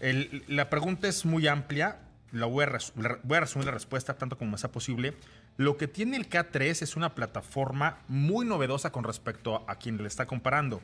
[0.00, 1.98] El, la pregunta es muy amplia,
[2.32, 2.78] la voy, a
[3.22, 5.14] voy a resumir la respuesta tanto como sea posible.
[5.56, 10.08] Lo que tiene el K3 es una plataforma muy novedosa con respecto a, quien le
[10.08, 10.80] está comparando.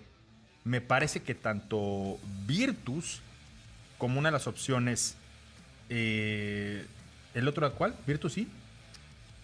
[0.64, 3.22] Me parece que tanto Virtus
[3.96, 5.16] como una de las opciones.
[5.88, 6.84] Eh,
[7.34, 7.96] ¿El otro era cuál?
[8.06, 8.48] ¿Virtus sí?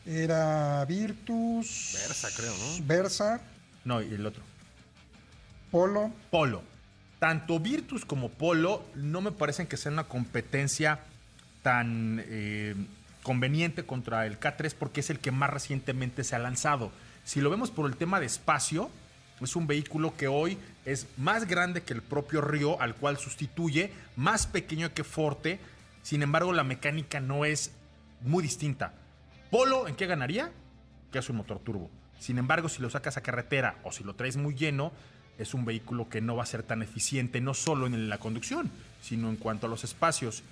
[0.06, 1.92] Era Virtus.
[1.94, 2.86] Versa, creo, ¿no?
[2.86, 3.40] Versa.
[3.84, 4.42] No, y el otro.
[5.70, 6.12] Polo.
[6.30, 6.62] Polo.
[7.18, 11.00] Tanto Virtus como Polo no me parecen que sean una competencia
[11.62, 12.74] tan eh,
[13.24, 16.92] conveniente contra el K3 porque es el que más recientemente se ha lanzado.
[17.24, 18.88] Si lo vemos por el tema de espacio,
[19.40, 23.90] es un vehículo que hoy es más grande que el propio Río, al cual sustituye,
[24.14, 25.58] más pequeño que Forte.
[26.02, 27.72] Sin embargo, la mecánica no es
[28.20, 28.92] muy distinta.
[29.50, 30.52] Polo, ¿en qué ganaría?
[31.10, 31.90] Que es un motor turbo.
[32.20, 34.92] Sin embargo, si lo sacas a carretera o si lo traes muy lleno,
[35.38, 38.70] es un vehículo que no va a ser tan eficiente, no solo en la conducción,
[39.02, 40.42] sino en cuanto a los espacios.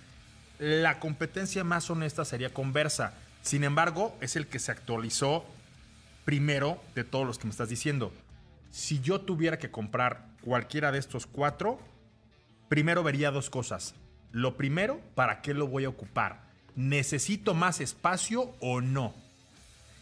[0.63, 3.15] La competencia más honesta sería Conversa.
[3.43, 5.45] Sin embargo, es el que se actualizó
[6.25, 8.13] primero de todos los que me estás diciendo
[8.73, 11.79] si yo tuviera que comprar cualquiera de estos cuatro,
[12.69, 13.95] primero vería dos cosas.
[14.33, 16.41] Lo primero, ¿para qué lo voy a ocupar?
[16.75, 19.15] ¿Necesito más espacio o no?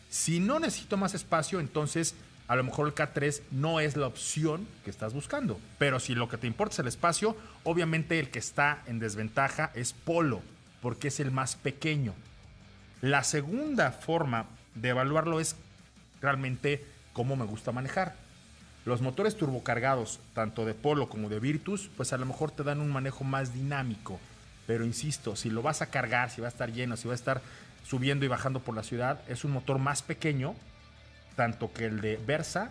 [0.09, 2.15] Si no necesito más espacio, entonces
[2.51, 5.61] a lo mejor el K3 no es la opción que estás buscando.
[5.79, 9.71] Pero si lo que te importa es el espacio, obviamente el que está en desventaja
[9.77, 10.43] es Polo,
[10.83, 12.13] porque es el más pequeño.
[13.03, 15.55] La segunda forma de evaluarlo es
[16.21, 18.17] realmente cómo me gusta manejar.
[18.85, 22.81] Los motores turbocargados, tanto de Polo como de Virtus, pues a lo mejor te dan
[22.81, 24.19] un manejo más dinámico.
[24.67, 27.15] Pero insisto, si lo vas a cargar, si va a estar lleno, si va a
[27.15, 27.43] estar
[27.87, 30.57] subiendo y bajando por la ciudad, es un motor más pequeño
[31.37, 32.71] tanto que el de Versa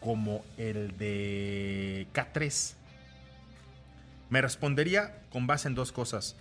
[0.00, 2.74] como el de K3.
[4.30, 6.36] Me respondería con base en dos cosas.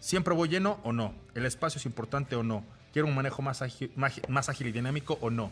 [0.00, 1.14] ¿Siempre voy lleno o no?
[1.34, 2.64] ¿El espacio es importante o no?
[2.92, 5.50] ¿Quiero un manejo más ágil, más ágil y dinámico o no?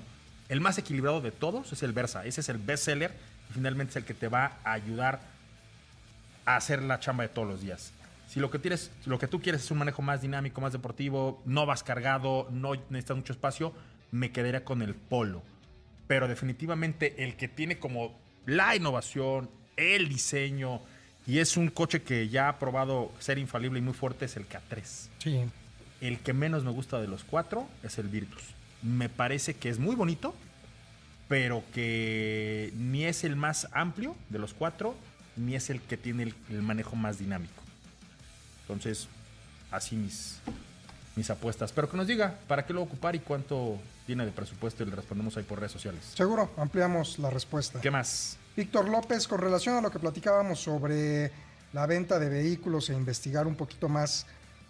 [0.48, 2.24] El más equilibrado de todos es el Versa.
[2.24, 3.14] Ese es el best seller
[3.50, 5.20] y finalmente es el que te va a ayudar
[6.44, 7.92] a hacer la chamba de todos los días.
[8.28, 11.42] Si lo que, tienes, lo que tú quieres es un manejo más dinámico, más deportivo,
[11.44, 13.72] no vas cargado, no necesitas mucho espacio,
[14.10, 15.42] me quedaría con el Polo.
[16.06, 20.80] Pero definitivamente el que tiene como la innovación, el diseño,
[21.26, 24.46] y es un coche que ya ha probado ser infalible y muy fuerte, es el
[24.48, 25.08] K3.
[25.18, 25.40] Sí.
[26.00, 28.42] El que menos me gusta de los cuatro es el Virtus.
[28.82, 30.34] Me parece que es muy bonito,
[31.28, 34.94] pero que ni es el más amplio de los cuatro,
[35.36, 37.62] ni es el que tiene el, el manejo más dinámico.
[38.62, 39.08] Entonces,
[39.70, 40.40] así mis,
[41.16, 41.72] mis apuestas.
[41.72, 44.96] Pero que nos diga para qué lo ocupar y cuánto tiene de presupuesto y le
[44.96, 46.02] respondemos ahí por redes sociales.
[46.14, 47.80] Seguro, ampliamos la respuesta.
[47.80, 48.38] ¿Qué más?
[48.56, 51.32] Víctor López, con relación a lo que platicábamos sobre
[51.72, 54.26] la venta de vehículos e investigar un poquito más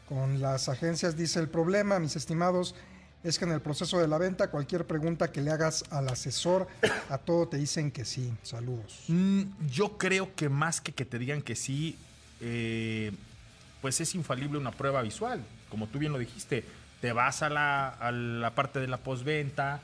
[0.09, 2.75] con las agencias, dice el problema, mis estimados,
[3.23, 6.69] es que en el proceso de la venta, cualquier pregunta que le hagas al asesor,
[7.09, 8.33] a todo te dicen que sí.
[8.43, 9.05] Saludos.
[9.09, 11.99] Mm, yo creo que más que que te digan que sí,
[12.41, 13.13] eh,
[13.81, 15.43] pues es infalible una prueba visual.
[15.75, 16.65] Como tú bien lo dijiste,
[17.01, 19.81] te vas a la, a la parte de la postventa,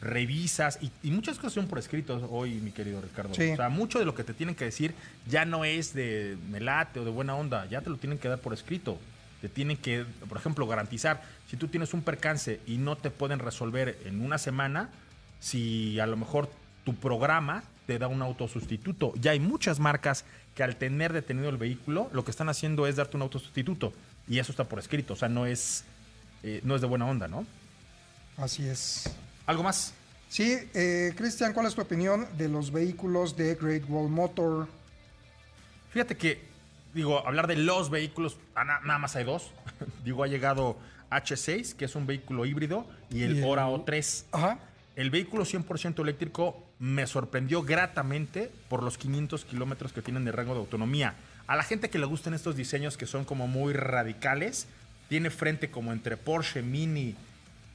[0.00, 3.34] revisas, y, y, muchas cosas son por escrito hoy, mi querido Ricardo.
[3.34, 3.50] Sí.
[3.50, 4.94] O sea, mucho de lo que te tienen que decir
[5.26, 8.38] ya no es de melate o de buena onda, ya te lo tienen que dar
[8.38, 9.00] por escrito.
[9.40, 13.40] Te tienen que, por ejemplo, garantizar, si tú tienes un percance y no te pueden
[13.40, 14.90] resolver en una semana,
[15.40, 16.48] si a lo mejor
[16.84, 19.12] tu programa te da un autosustituto.
[19.16, 20.24] Ya hay muchas marcas
[20.54, 23.92] que al tener detenido el vehículo, lo que están haciendo es darte un autosustituto.
[24.28, 25.84] Y eso está por escrito, o sea, no es,
[26.42, 27.46] eh, no es de buena onda, ¿no?
[28.36, 29.10] Así es.
[29.46, 29.94] ¿Algo más?
[30.28, 34.66] Sí, eh, Cristian, ¿cuál es tu opinión de los vehículos de Great Wall Motor?
[35.92, 36.42] Fíjate que,
[36.94, 39.50] digo, hablar de los vehículos, ah, na- nada más hay dos.
[40.04, 40.76] digo, ha llegado
[41.10, 44.24] H6, que es un vehículo híbrido, y el Y el- Ora O3.
[44.32, 44.58] Ajá.
[44.96, 50.54] El vehículo 100% eléctrico me sorprendió gratamente por los 500 kilómetros que tienen de rango
[50.54, 51.14] de autonomía.
[51.46, 54.66] A la gente que le gustan estos diseños que son como muy radicales,
[55.08, 57.14] tiene frente como entre Porsche, Mini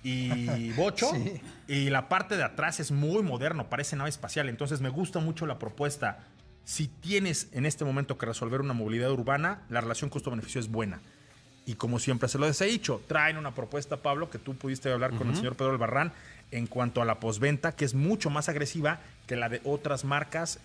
[0.03, 1.09] y Bocho.
[1.13, 1.41] Sí.
[1.67, 4.49] Y la parte de atrás es muy moderno, parece nave espacial.
[4.49, 6.19] Entonces me gusta mucho la propuesta.
[6.65, 10.99] Si tienes en este momento que resolver una movilidad urbana, la relación costo-beneficio es buena.
[11.65, 15.11] Y como siempre se lo he dicho, traen una propuesta, Pablo, que tú pudiste hablar
[15.11, 16.11] con el señor Pedro Albarrán
[16.49, 20.59] en cuanto a la posventa, que es mucho más agresiva que la de otras marcas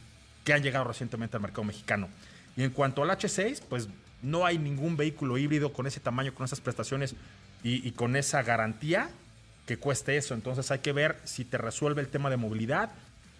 [0.44, 2.08] que han llegado recientemente al mercado mexicano.
[2.56, 3.88] Y en cuanto al H6, pues
[4.22, 7.14] no hay ningún vehículo híbrido con ese tamaño, con esas prestaciones
[7.62, 9.10] y, con esa garantía
[9.66, 10.34] que cueste eso.
[10.34, 12.90] Entonces hay que ver si te resuelve el tema de movilidad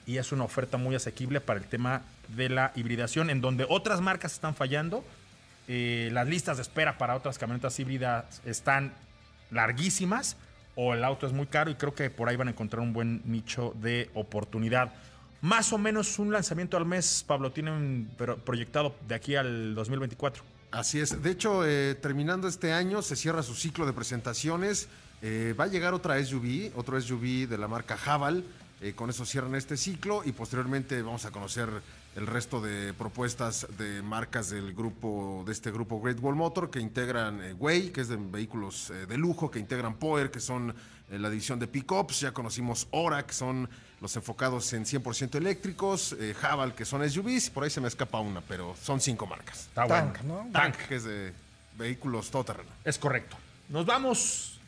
[0.06, 4.00] y es una oferta muy asequible para el tema de la hibridación, en donde otras
[4.00, 5.04] marcas están fallando.
[5.68, 8.92] Eh, las listas de espera para otras camionetas híbridas están
[9.50, 10.36] larguísimas
[10.76, 12.92] o el auto es muy caro y creo que por ahí van a encontrar un
[12.92, 14.92] buen nicho de oportunidad.
[15.40, 18.10] Más o menos un lanzamiento al mes, Pablo, tienen
[18.44, 20.42] proyectado de aquí al 2024.
[20.70, 21.22] Así es.
[21.22, 24.88] De hecho, eh, terminando este año, se cierra su ciclo de presentaciones.
[25.22, 28.44] Eh, va a llegar otra SUV, otro SUV de la marca Haval.
[28.82, 31.70] Eh, con eso cierran este ciclo y posteriormente vamos a conocer
[32.14, 36.78] el resto de propuestas de marcas del grupo, de este grupo Great Wall Motor, que
[36.78, 40.74] integran eh, Way, que es de vehículos eh, de lujo, que integran Power, que son
[41.08, 42.20] la división de pickups.
[42.20, 43.68] Ya conocimos Ora, que son
[44.00, 46.14] los enfocados en 100% eléctricos.
[46.18, 47.50] Eh, Haval, que son SUVs.
[47.50, 49.60] Por ahí se me escapa una, pero son cinco marcas.
[49.60, 50.44] Está Tank, bueno.
[50.44, 50.52] ¿no?
[50.52, 50.76] Tank.
[50.88, 51.32] que es de
[51.78, 52.70] vehículos todoterreno.
[52.84, 53.36] Es correcto.
[53.68, 54.60] Nos vamos.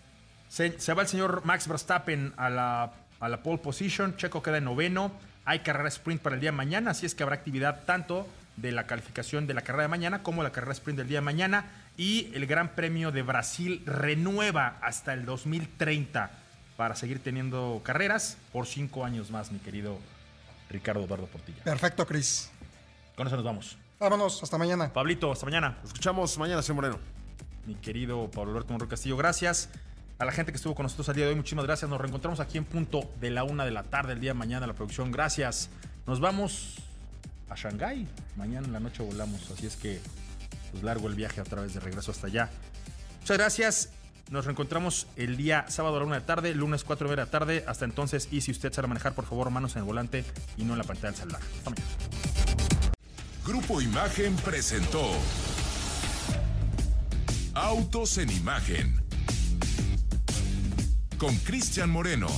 [0.49, 4.17] Se, se va el señor Max Verstappen a la, a la pole position.
[4.17, 5.13] Checo queda en noveno.
[5.45, 8.27] Hay carrera sprint para el día de mañana, así es que habrá actividad tanto
[8.57, 11.25] de la calificación de la carrera de mañana como la carrera sprint del día de
[11.25, 11.65] mañana.
[11.97, 16.31] Y el Gran Premio de Brasil renueva hasta el 2030
[16.79, 19.99] para seguir teniendo carreras por cinco años más, mi querido
[20.71, 21.65] Ricardo Eduardo Portilla.
[21.65, 22.53] Perfecto, Cris.
[23.17, 23.77] Con eso nos vamos.
[23.99, 24.93] Vámonos, hasta mañana.
[24.93, 25.77] Pablito, hasta mañana.
[25.85, 27.01] Escuchamos mañana, señor Moreno.
[27.67, 29.71] mi querido Pablo Alberto Monroy Castillo, gracias.
[30.21, 31.91] A la gente que estuvo con nosotros al día de hoy, muchísimas gracias.
[31.91, 34.65] Nos reencontramos aquí en punto de la una de la tarde el día de mañana
[34.69, 35.11] la producción.
[35.11, 35.71] Gracias.
[36.07, 36.77] Nos vamos
[37.51, 38.07] a Shanghái.
[38.37, 40.01] Mañana en la noche volamos, así es que
[40.71, 42.49] pues largo el viaje a través de regreso hasta allá.
[43.21, 43.98] Muchas gracias.
[44.31, 47.27] Nos reencontramos el día sábado a la una de la tarde, lunes 4 de la
[47.27, 47.65] tarde.
[47.67, 50.25] Hasta entonces, y si usted sabe manejar, por favor, manos en el volante
[50.59, 51.41] y no en la pantalla del celular.
[53.47, 55.03] Grupo Imagen presentó
[57.55, 59.03] Autos en Imagen
[61.17, 62.29] con Cristian Moreno.